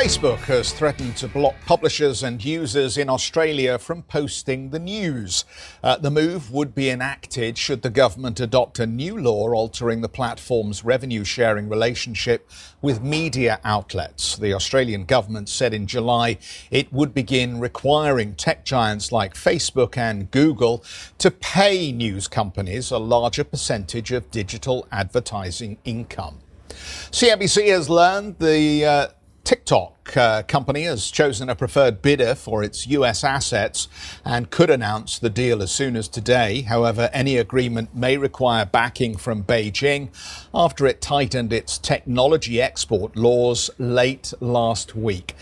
Facebook 0.00 0.38
has 0.38 0.72
threatened 0.72 1.14
to 1.18 1.28
block 1.28 1.54
publishers 1.66 2.22
and 2.22 2.42
users 2.42 2.96
in 2.96 3.10
Australia 3.10 3.78
from 3.78 4.02
posting 4.04 4.70
the 4.70 4.78
news. 4.78 5.44
Uh, 5.82 5.98
the 5.98 6.10
move 6.10 6.50
would 6.50 6.74
be 6.74 6.88
enacted 6.88 7.58
should 7.58 7.82
the 7.82 7.90
government 7.90 8.40
adopt 8.40 8.78
a 8.78 8.86
new 8.86 9.20
law 9.20 9.50
altering 9.50 10.00
the 10.00 10.08
platform's 10.08 10.82
revenue 10.82 11.22
sharing 11.22 11.68
relationship 11.68 12.48
with 12.80 13.02
media 13.02 13.60
outlets. 13.62 14.36
The 14.36 14.54
Australian 14.54 15.04
government 15.04 15.50
said 15.50 15.74
in 15.74 15.86
July 15.86 16.38
it 16.70 16.90
would 16.90 17.12
begin 17.12 17.60
requiring 17.60 18.36
tech 18.36 18.64
giants 18.64 19.12
like 19.12 19.34
Facebook 19.34 19.98
and 19.98 20.30
Google 20.30 20.82
to 21.18 21.30
pay 21.30 21.92
news 21.92 22.26
companies 22.26 22.90
a 22.90 22.96
larger 22.96 23.44
percentage 23.44 24.12
of 24.12 24.30
digital 24.30 24.88
advertising 24.90 25.76
income. 25.84 26.38
CNBC 26.70 27.68
has 27.68 27.90
learned 27.90 28.38
the 28.38 28.84
uh, 28.86 29.08
TikTok 29.50 30.16
uh, 30.16 30.42
company 30.44 30.84
has 30.84 31.10
chosen 31.10 31.48
a 31.48 31.56
preferred 31.56 32.02
bidder 32.02 32.36
for 32.36 32.62
its 32.62 32.86
US 32.86 33.24
assets 33.24 33.88
and 34.24 34.48
could 34.48 34.70
announce 34.70 35.18
the 35.18 35.28
deal 35.28 35.60
as 35.60 35.72
soon 35.72 35.96
as 35.96 36.06
today. 36.06 36.60
However, 36.60 37.10
any 37.12 37.36
agreement 37.36 37.92
may 37.92 38.16
require 38.16 38.64
backing 38.64 39.16
from 39.16 39.42
Beijing 39.42 40.10
after 40.54 40.86
it 40.86 41.00
tightened 41.00 41.52
its 41.52 41.78
technology 41.78 42.62
export 42.62 43.16
laws 43.16 43.70
late 43.76 44.32
last 44.38 44.94
week. 44.94 45.34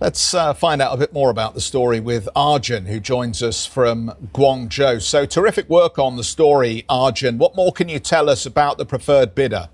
Let's 0.00 0.34
uh, 0.34 0.52
find 0.52 0.82
out 0.82 0.92
a 0.92 0.98
bit 0.98 1.14
more 1.14 1.30
about 1.30 1.54
the 1.54 1.62
story 1.62 1.98
with 1.98 2.28
Arjun, 2.36 2.84
who 2.84 3.00
joins 3.00 3.42
us 3.42 3.64
from 3.64 4.12
Guangzhou. 4.34 5.00
So, 5.00 5.24
terrific 5.24 5.70
work 5.70 5.98
on 5.98 6.16
the 6.16 6.24
story, 6.24 6.84
Arjun. 6.90 7.38
What 7.38 7.56
more 7.56 7.72
can 7.72 7.88
you 7.88 8.00
tell 8.00 8.28
us 8.28 8.44
about 8.44 8.76
the 8.76 8.84
preferred 8.84 9.34
bidder? 9.34 9.70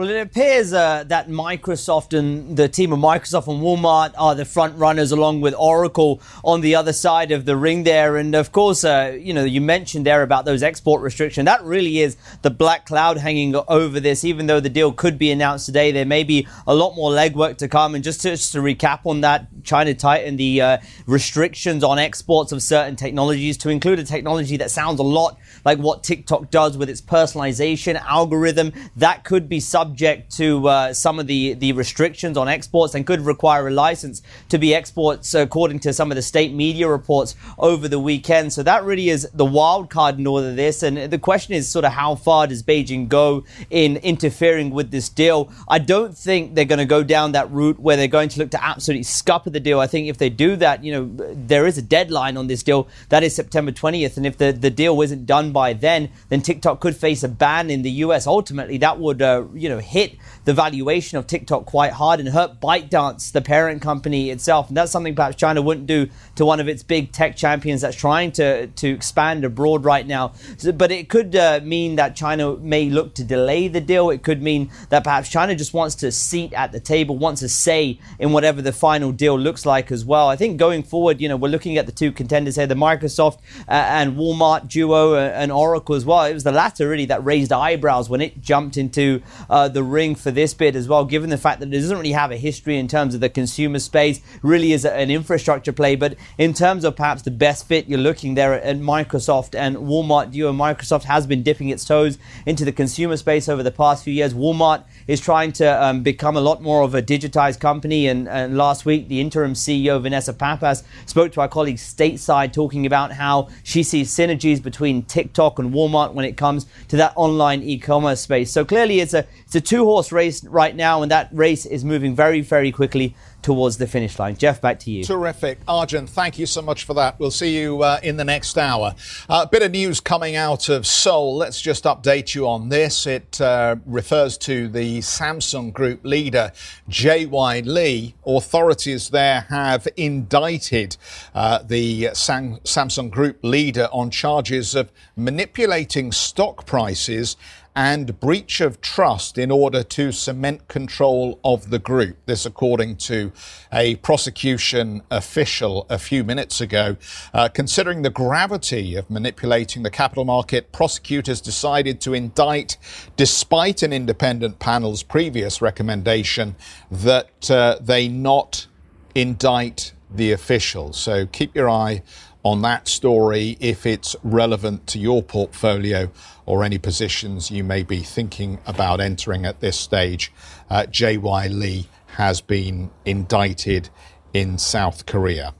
Well, 0.00 0.08
it 0.08 0.18
appears 0.18 0.72
uh, 0.72 1.04
that 1.08 1.28
Microsoft 1.28 2.18
and 2.18 2.56
the 2.56 2.70
team 2.70 2.90
of 2.94 3.00
Microsoft 3.00 3.48
and 3.48 3.62
Walmart 3.62 4.14
are 4.16 4.34
the 4.34 4.46
front 4.46 4.78
runners, 4.78 5.12
along 5.12 5.42
with 5.42 5.52
Oracle 5.58 6.22
on 6.42 6.62
the 6.62 6.74
other 6.74 6.94
side 6.94 7.32
of 7.32 7.44
the 7.44 7.54
ring 7.54 7.82
there. 7.82 8.16
And 8.16 8.34
of 8.34 8.50
course, 8.50 8.82
uh, 8.82 9.14
you 9.20 9.34
know, 9.34 9.44
you 9.44 9.60
mentioned 9.60 10.06
there 10.06 10.22
about 10.22 10.46
those 10.46 10.62
export 10.62 11.02
restrictions. 11.02 11.44
That 11.44 11.62
really 11.64 11.98
is 11.98 12.16
the 12.40 12.48
black 12.48 12.86
cloud 12.86 13.18
hanging 13.18 13.54
over 13.68 14.00
this. 14.00 14.24
Even 14.24 14.46
though 14.46 14.58
the 14.58 14.70
deal 14.70 14.90
could 14.90 15.18
be 15.18 15.30
announced 15.30 15.66
today, 15.66 15.92
there 15.92 16.06
may 16.06 16.24
be 16.24 16.48
a 16.66 16.74
lot 16.74 16.96
more 16.96 17.10
legwork 17.10 17.58
to 17.58 17.68
come. 17.68 17.94
And 17.94 18.02
just 18.02 18.22
to, 18.22 18.30
just 18.30 18.52
to 18.52 18.60
recap 18.60 19.00
on 19.04 19.20
that, 19.20 19.48
China 19.64 19.92
tightened 19.92 20.38
the 20.38 20.62
uh, 20.62 20.78
restrictions 21.04 21.84
on 21.84 21.98
exports 21.98 22.52
of 22.52 22.62
certain 22.62 22.96
technologies 22.96 23.58
to 23.58 23.68
include 23.68 23.98
a 23.98 24.04
technology 24.04 24.56
that 24.56 24.70
sounds 24.70 24.98
a 24.98 25.02
lot 25.02 25.36
like 25.64 25.78
what 25.78 26.02
TikTok 26.02 26.50
does 26.50 26.76
with 26.76 26.88
its 26.88 27.00
personalization 27.00 28.00
algorithm. 28.00 28.72
That 28.96 29.24
could 29.24 29.48
be 29.48 29.60
subject 29.60 30.34
to 30.36 30.68
uh, 30.68 30.92
some 30.92 31.18
of 31.18 31.26
the, 31.26 31.54
the 31.54 31.72
restrictions 31.72 32.36
on 32.36 32.48
exports 32.48 32.94
and 32.94 33.06
could 33.06 33.20
require 33.20 33.68
a 33.68 33.70
license 33.70 34.22
to 34.48 34.58
be 34.58 34.74
exports, 34.74 35.34
according 35.34 35.80
to 35.80 35.92
some 35.92 36.10
of 36.10 36.16
the 36.16 36.22
state 36.22 36.52
media 36.52 36.88
reports 36.88 37.34
over 37.58 37.88
the 37.88 37.98
weekend. 37.98 38.52
So 38.52 38.62
that 38.62 38.84
really 38.84 39.08
is 39.08 39.28
the 39.34 39.44
wild 39.44 39.90
card 39.90 40.18
in 40.18 40.26
all 40.26 40.38
of 40.38 40.56
this. 40.56 40.82
And 40.82 41.10
the 41.10 41.18
question 41.18 41.54
is 41.54 41.68
sort 41.68 41.84
of 41.84 41.92
how 41.92 42.14
far 42.14 42.46
does 42.46 42.62
Beijing 42.62 43.08
go 43.08 43.44
in 43.70 43.96
interfering 43.98 44.70
with 44.70 44.90
this 44.90 45.08
deal? 45.08 45.50
I 45.68 45.78
don't 45.78 46.16
think 46.16 46.54
they're 46.54 46.64
going 46.64 46.78
to 46.78 46.84
go 46.84 47.02
down 47.02 47.32
that 47.32 47.50
route 47.50 47.78
where 47.78 47.96
they're 47.96 48.08
going 48.08 48.28
to 48.30 48.38
look 48.38 48.50
to 48.52 48.64
absolutely 48.64 49.04
scupper 49.04 49.50
the 49.50 49.60
deal. 49.60 49.80
I 49.80 49.86
think 49.86 50.08
if 50.08 50.18
they 50.18 50.30
do 50.30 50.56
that, 50.56 50.84
you 50.84 50.92
know, 50.92 51.34
there 51.34 51.66
is 51.66 51.78
a 51.78 51.82
deadline 51.82 52.36
on 52.36 52.46
this 52.46 52.62
deal. 52.62 52.88
That 53.08 53.22
is 53.22 53.34
September 53.34 53.72
20th. 53.72 54.16
And 54.16 54.26
if 54.26 54.38
the, 54.38 54.52
the 54.52 54.70
deal 54.70 55.00
isn't 55.00 55.26
done 55.26 55.49
by 55.52 55.72
then, 55.72 56.10
then 56.28 56.42
TikTok 56.42 56.80
could 56.80 56.96
face 56.96 57.22
a 57.22 57.28
ban 57.28 57.70
in 57.70 57.82
the 57.82 57.90
US. 57.90 58.26
Ultimately, 58.26 58.78
that 58.78 58.98
would, 58.98 59.22
uh, 59.22 59.44
you 59.54 59.68
know, 59.68 59.78
hit 59.78 60.16
the 60.44 60.54
valuation 60.54 61.18
of 61.18 61.26
TikTok 61.26 61.66
quite 61.66 61.92
hard 61.92 62.20
and 62.20 62.28
hurt 62.28 62.60
ByteDance, 62.60 63.32
the 63.32 63.42
parent 63.42 63.82
company 63.82 64.30
itself. 64.30 64.68
And 64.68 64.76
that's 64.76 64.92
something 64.92 65.14
perhaps 65.14 65.36
China 65.36 65.62
wouldn't 65.62 65.86
do 65.86 66.08
to 66.36 66.44
one 66.44 66.60
of 66.60 66.68
its 66.68 66.82
big 66.82 67.12
tech 67.12 67.36
champions 67.36 67.80
that's 67.82 67.96
trying 67.96 68.32
to, 68.32 68.66
to 68.68 68.88
expand 68.88 69.44
abroad 69.44 69.84
right 69.84 70.06
now. 70.06 70.32
So, 70.56 70.72
but 70.72 70.90
it 70.90 71.08
could 71.08 71.36
uh, 71.36 71.60
mean 71.62 71.96
that 71.96 72.16
China 72.16 72.56
may 72.56 72.88
look 72.90 73.14
to 73.14 73.24
delay 73.24 73.68
the 73.68 73.80
deal. 73.80 74.10
It 74.10 74.22
could 74.22 74.42
mean 74.42 74.70
that 74.88 75.04
perhaps 75.04 75.28
China 75.28 75.54
just 75.54 75.74
wants 75.74 75.94
to 75.96 76.10
seat 76.12 76.52
at 76.54 76.72
the 76.72 76.80
table, 76.80 77.16
wants 77.18 77.42
a 77.42 77.48
say 77.48 77.98
in 78.18 78.32
whatever 78.32 78.62
the 78.62 78.72
final 78.72 79.12
deal 79.12 79.38
looks 79.38 79.66
like 79.66 79.92
as 79.92 80.04
well. 80.04 80.28
I 80.28 80.36
think 80.36 80.58
going 80.58 80.82
forward, 80.82 81.20
you 81.20 81.28
know, 81.28 81.36
we're 81.36 81.48
looking 81.48 81.78
at 81.78 81.86
the 81.86 81.92
two 81.92 82.12
contenders 82.12 82.56
here, 82.56 82.66
the 82.66 82.74
Microsoft 82.74 83.38
uh, 83.68 83.72
and 83.72 84.16
Walmart 84.16 84.68
duo 84.68 85.14
uh, 85.14 85.32
and 85.40 85.50
Oracle 85.50 85.94
as 85.94 86.04
well. 86.04 86.24
It 86.24 86.34
was 86.34 86.44
the 86.44 86.52
latter 86.52 86.86
really 86.86 87.06
that 87.06 87.24
raised 87.24 87.50
eyebrows 87.50 88.10
when 88.10 88.20
it 88.20 88.42
jumped 88.42 88.76
into 88.76 89.22
uh, 89.48 89.68
the 89.68 89.82
ring 89.82 90.14
for 90.14 90.30
this 90.30 90.52
bid 90.52 90.76
as 90.76 90.86
well, 90.86 91.06
given 91.06 91.30
the 91.30 91.38
fact 91.38 91.60
that 91.60 91.68
it 91.68 91.80
doesn't 91.80 91.96
really 91.96 92.12
have 92.12 92.30
a 92.30 92.36
history 92.36 92.76
in 92.76 92.86
terms 92.86 93.14
of 93.14 93.20
the 93.20 93.30
consumer 93.30 93.78
space, 93.78 94.20
really 94.42 94.72
is 94.72 94.84
an 94.84 95.10
infrastructure 95.10 95.72
play. 95.72 95.96
But 95.96 96.16
in 96.36 96.52
terms 96.52 96.84
of 96.84 96.94
perhaps 96.94 97.22
the 97.22 97.30
best 97.30 97.66
fit, 97.66 97.88
you're 97.88 97.98
looking 97.98 98.34
there 98.34 98.52
at 98.52 98.76
Microsoft 98.76 99.58
and 99.58 99.76
Walmart 99.76 100.30
duo. 100.30 100.52
Microsoft 100.52 101.04
has 101.04 101.26
been 101.26 101.42
dipping 101.42 101.70
its 101.70 101.86
toes 101.86 102.18
into 102.44 102.66
the 102.66 102.72
consumer 102.72 103.16
space 103.16 103.48
over 103.48 103.62
the 103.62 103.70
past 103.70 104.04
few 104.04 104.12
years. 104.12 104.34
Walmart 104.34 104.84
is 105.06 105.20
trying 105.20 105.52
to 105.52 105.82
um, 105.82 106.02
become 106.02 106.36
a 106.36 106.40
lot 106.40 106.60
more 106.60 106.82
of 106.82 106.94
a 106.94 107.00
digitized 107.00 107.60
company. 107.60 108.08
And, 108.08 108.28
and, 108.28 108.58
last 108.58 108.84
week, 108.84 109.08
the 109.08 109.20
interim 109.20 109.54
CEO, 109.54 110.02
Vanessa 110.02 110.34
Pappas, 110.34 110.84
spoke 111.06 111.32
to 111.32 111.40
our 111.40 111.48
colleagues 111.48 111.82
stateside 111.82 112.52
talking 112.52 112.84
about 112.84 113.12
how 113.12 113.48
she 113.62 113.82
sees 113.82 114.14
synergies 114.14 114.62
between 114.62 115.02
TikTok 115.04 115.29
and 115.58 115.72
Walmart 115.72 116.12
when 116.12 116.24
it 116.24 116.36
comes 116.36 116.66
to 116.88 116.96
that 116.96 117.12
online 117.16 117.62
e 117.62 117.78
commerce 117.78 118.20
space. 118.20 118.50
So 118.50 118.64
clearly, 118.64 119.00
it's 119.00 119.14
a, 119.14 119.26
it's 119.44 119.54
a 119.54 119.60
two 119.60 119.84
horse 119.84 120.12
race 120.12 120.44
right 120.44 120.74
now, 120.74 121.02
and 121.02 121.10
that 121.10 121.28
race 121.32 121.66
is 121.66 121.84
moving 121.84 122.14
very, 122.14 122.40
very 122.40 122.72
quickly 122.72 123.14
towards 123.42 123.78
the 123.78 123.86
finish 123.86 124.18
line. 124.18 124.36
Jeff, 124.36 124.60
back 124.60 124.78
to 124.80 124.90
you. 124.90 125.04
Terrific. 125.04 125.58
Arjun, 125.66 126.06
thank 126.06 126.38
you 126.38 126.46
so 126.46 126.62
much 126.62 126.84
for 126.84 126.94
that. 126.94 127.18
We'll 127.18 127.30
see 127.30 127.58
you 127.58 127.82
uh, 127.82 128.00
in 128.02 128.16
the 128.16 128.24
next 128.24 128.56
hour. 128.58 128.94
A 129.28 129.32
uh, 129.32 129.46
bit 129.46 129.62
of 129.62 129.70
news 129.70 130.00
coming 130.00 130.36
out 130.36 130.68
of 130.68 130.86
Seoul. 130.86 131.36
Let's 131.36 131.60
just 131.60 131.84
update 131.84 132.34
you 132.34 132.48
on 132.48 132.68
this. 132.68 133.06
It 133.06 133.40
uh, 133.40 133.76
refers 133.86 134.36
to 134.38 134.68
the 134.68 134.98
Samsung 134.98 135.72
Group 135.72 136.04
leader, 136.04 136.52
J.Y. 136.88 137.60
Lee. 137.60 138.14
Authorities 138.26 139.10
there 139.10 139.42
have 139.48 139.88
indicted 139.96 140.96
uh, 141.34 141.60
the 141.62 142.10
Sam- 142.12 142.58
Samsung 142.64 143.10
Group 143.10 143.38
leader 143.42 143.88
on 143.92 144.10
charges 144.10 144.74
of 144.74 144.90
manipulating 145.16 146.12
stock 146.12 146.66
prices 146.66 147.36
and 147.74 148.18
breach 148.18 148.60
of 148.60 148.80
trust 148.80 149.38
in 149.38 149.50
order 149.50 149.82
to 149.82 150.12
cement 150.12 150.66
control 150.68 151.38
of 151.44 151.70
the 151.70 151.78
group. 151.78 152.16
This, 152.26 152.44
according 152.44 152.96
to 152.96 153.32
a 153.72 153.96
prosecution 153.96 155.02
official 155.10 155.86
a 155.88 155.98
few 155.98 156.24
minutes 156.24 156.60
ago. 156.60 156.96
Uh, 157.32 157.48
considering 157.48 158.02
the 158.02 158.10
gravity 158.10 158.96
of 158.96 159.08
manipulating 159.08 159.82
the 159.82 159.90
capital 159.90 160.24
market, 160.24 160.72
prosecutors 160.72 161.40
decided 161.40 162.00
to 162.00 162.14
indict, 162.14 162.76
despite 163.16 163.82
an 163.82 163.92
independent 163.92 164.58
panel's 164.58 165.02
previous 165.02 165.62
recommendation 165.62 166.56
that 166.90 167.50
uh, 167.50 167.78
they 167.80 168.08
not 168.08 168.66
indict 169.14 169.92
the 170.12 170.32
officials. 170.32 170.98
So 170.98 171.26
keep 171.26 171.54
your 171.54 171.70
eye 171.70 172.02
on 172.42 172.62
that 172.62 172.88
story 172.88 173.56
if 173.60 173.84
it's 173.84 174.16
relevant 174.22 174.86
to 174.88 174.98
your 174.98 175.22
portfolio 175.22 176.10
or 176.46 176.64
any 176.64 176.78
positions 176.78 177.50
you 177.50 177.62
may 177.62 177.82
be 177.82 178.00
thinking 178.00 178.58
about 178.66 179.00
entering 179.00 179.44
at 179.44 179.60
this 179.60 179.78
stage. 179.78 180.32
Uh, 180.68 180.86
J.Y. 180.86 181.48
Lee 181.48 181.86
has 182.16 182.40
been 182.40 182.90
indicted 183.04 183.88
in 184.32 184.58
South 184.58 185.06
Korea. 185.06 185.54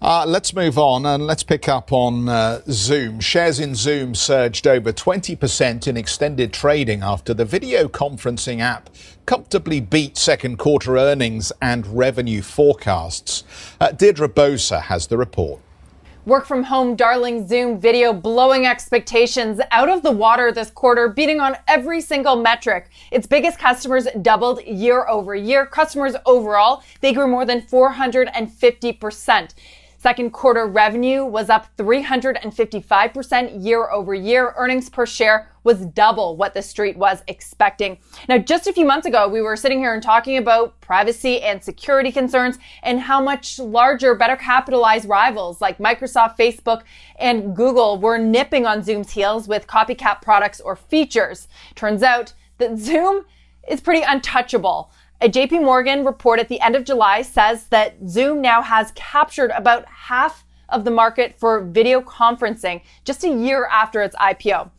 Uh, 0.00 0.24
let's 0.24 0.54
move 0.54 0.78
on 0.78 1.04
and 1.04 1.26
let's 1.26 1.42
pick 1.42 1.68
up 1.68 1.92
on 1.92 2.28
uh, 2.28 2.60
Zoom. 2.70 3.18
Shares 3.18 3.58
in 3.58 3.74
Zoom 3.74 4.14
surged 4.14 4.64
over 4.68 4.92
20% 4.92 5.88
in 5.88 5.96
extended 5.96 6.52
trading 6.52 7.02
after 7.02 7.34
the 7.34 7.44
video 7.44 7.88
conferencing 7.88 8.60
app 8.60 8.90
comfortably 9.26 9.80
beat 9.80 10.16
second 10.16 10.56
quarter 10.56 10.96
earnings 10.96 11.50
and 11.60 11.84
revenue 11.84 12.42
forecasts. 12.42 13.42
Uh, 13.80 13.90
Deirdre 13.90 14.28
Bosa 14.28 14.82
has 14.82 15.08
the 15.08 15.16
report. 15.16 15.60
Work 16.26 16.46
from 16.46 16.62
home 16.62 16.94
darling 16.94 17.48
Zoom 17.48 17.80
video 17.80 18.12
blowing 18.12 18.66
expectations 18.66 19.60
out 19.72 19.88
of 19.88 20.04
the 20.04 20.12
water 20.12 20.52
this 20.52 20.70
quarter, 20.70 21.08
beating 21.08 21.40
on 21.40 21.56
every 21.66 22.00
single 22.00 22.36
metric. 22.36 22.90
Its 23.10 23.26
biggest 23.26 23.58
customers 23.58 24.06
doubled 24.22 24.62
year 24.62 25.08
over 25.08 25.34
year. 25.34 25.66
Customers 25.66 26.14
overall, 26.24 26.84
they 27.00 27.12
grew 27.12 27.26
more 27.26 27.44
than 27.44 27.62
450%. 27.62 29.54
Second 30.00 30.30
quarter 30.30 30.64
revenue 30.64 31.24
was 31.24 31.50
up 31.50 31.76
355% 31.76 33.64
year 33.64 33.90
over 33.90 34.14
year. 34.14 34.54
Earnings 34.56 34.88
per 34.88 35.04
share 35.04 35.50
was 35.64 35.86
double 35.86 36.36
what 36.36 36.54
the 36.54 36.62
street 36.62 36.96
was 36.96 37.24
expecting. 37.26 37.98
Now, 38.28 38.38
just 38.38 38.68
a 38.68 38.72
few 38.72 38.84
months 38.84 39.08
ago, 39.08 39.26
we 39.26 39.42
were 39.42 39.56
sitting 39.56 39.80
here 39.80 39.92
and 39.92 40.00
talking 40.00 40.36
about 40.36 40.80
privacy 40.80 41.42
and 41.42 41.64
security 41.64 42.12
concerns 42.12 42.60
and 42.84 43.00
how 43.00 43.20
much 43.20 43.58
larger, 43.58 44.14
better 44.14 44.36
capitalized 44.36 45.08
rivals 45.08 45.60
like 45.60 45.78
Microsoft, 45.78 46.38
Facebook, 46.38 46.82
and 47.18 47.56
Google 47.56 47.98
were 47.98 48.18
nipping 48.18 48.66
on 48.66 48.84
Zoom's 48.84 49.10
heels 49.10 49.48
with 49.48 49.66
copycat 49.66 50.22
products 50.22 50.60
or 50.60 50.76
features. 50.76 51.48
Turns 51.74 52.04
out 52.04 52.34
that 52.58 52.78
Zoom 52.78 53.24
is 53.68 53.80
pretty 53.80 54.02
untouchable. 54.02 54.92
A 55.20 55.28
JP 55.28 55.64
Morgan 55.64 56.04
report 56.04 56.38
at 56.38 56.48
the 56.48 56.60
end 56.60 56.76
of 56.76 56.84
July 56.84 57.22
says 57.22 57.64
that 57.70 57.96
Zoom 58.06 58.40
now 58.40 58.62
has 58.62 58.92
captured 58.94 59.50
about 59.50 59.84
half 59.86 60.44
of 60.68 60.84
the 60.84 60.92
market 60.92 61.36
for 61.40 61.60
video 61.60 62.00
conferencing 62.00 62.82
just 63.04 63.24
a 63.24 63.28
year 63.28 63.66
after 63.66 64.00
its 64.00 64.14
IPO. 64.14 64.70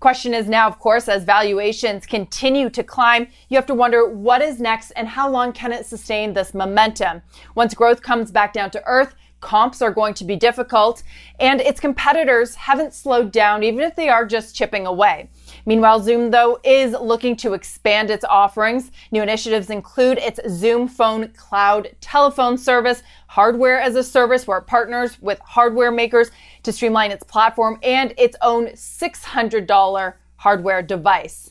Question 0.00 0.34
is 0.34 0.48
now, 0.48 0.66
of 0.66 0.80
course, 0.80 1.06
as 1.06 1.22
valuations 1.22 2.06
continue 2.06 2.68
to 2.70 2.82
climb, 2.82 3.28
you 3.48 3.56
have 3.56 3.66
to 3.66 3.74
wonder 3.74 4.08
what 4.08 4.42
is 4.42 4.58
next 4.58 4.90
and 4.90 5.06
how 5.06 5.30
long 5.30 5.52
can 5.52 5.72
it 5.72 5.86
sustain 5.86 6.32
this 6.32 6.54
momentum? 6.54 7.22
Once 7.54 7.72
growth 7.72 8.02
comes 8.02 8.32
back 8.32 8.52
down 8.52 8.72
to 8.72 8.82
earth, 8.86 9.14
comps 9.44 9.82
are 9.82 9.92
going 9.92 10.14
to 10.14 10.24
be 10.24 10.34
difficult, 10.34 11.02
and 11.38 11.60
its 11.60 11.78
competitors 11.78 12.54
haven't 12.54 12.94
slowed 12.94 13.30
down, 13.30 13.62
even 13.62 13.80
if 13.80 13.94
they 13.94 14.08
are 14.08 14.24
just 14.24 14.56
chipping 14.56 14.86
away. 14.86 15.28
Meanwhile, 15.66 16.00
Zoom, 16.00 16.30
though, 16.30 16.58
is 16.64 16.92
looking 16.92 17.36
to 17.36 17.52
expand 17.52 18.10
its 18.10 18.24
offerings. 18.24 18.90
New 19.12 19.22
initiatives 19.22 19.70
include 19.70 20.18
its 20.18 20.40
Zoom 20.48 20.88
Phone 20.88 21.28
cloud 21.36 21.94
telephone 22.00 22.56
service, 22.56 23.02
hardware 23.28 23.80
as 23.80 23.94
a 23.94 24.02
service 24.02 24.46
where 24.46 24.58
it 24.58 24.66
partners 24.66 25.20
with 25.20 25.38
hardware 25.40 25.92
makers 25.92 26.30
to 26.62 26.72
streamline 26.72 27.12
its 27.12 27.22
platform, 27.22 27.78
and 27.82 28.14
its 28.16 28.36
own 28.40 28.68
$600 28.68 30.14
hardware 30.36 30.82
device. 30.82 31.50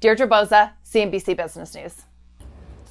Deirdre 0.00 0.26
Bosa, 0.26 0.72
CNBC 0.84 1.36
Business 1.36 1.74
News. 1.74 2.07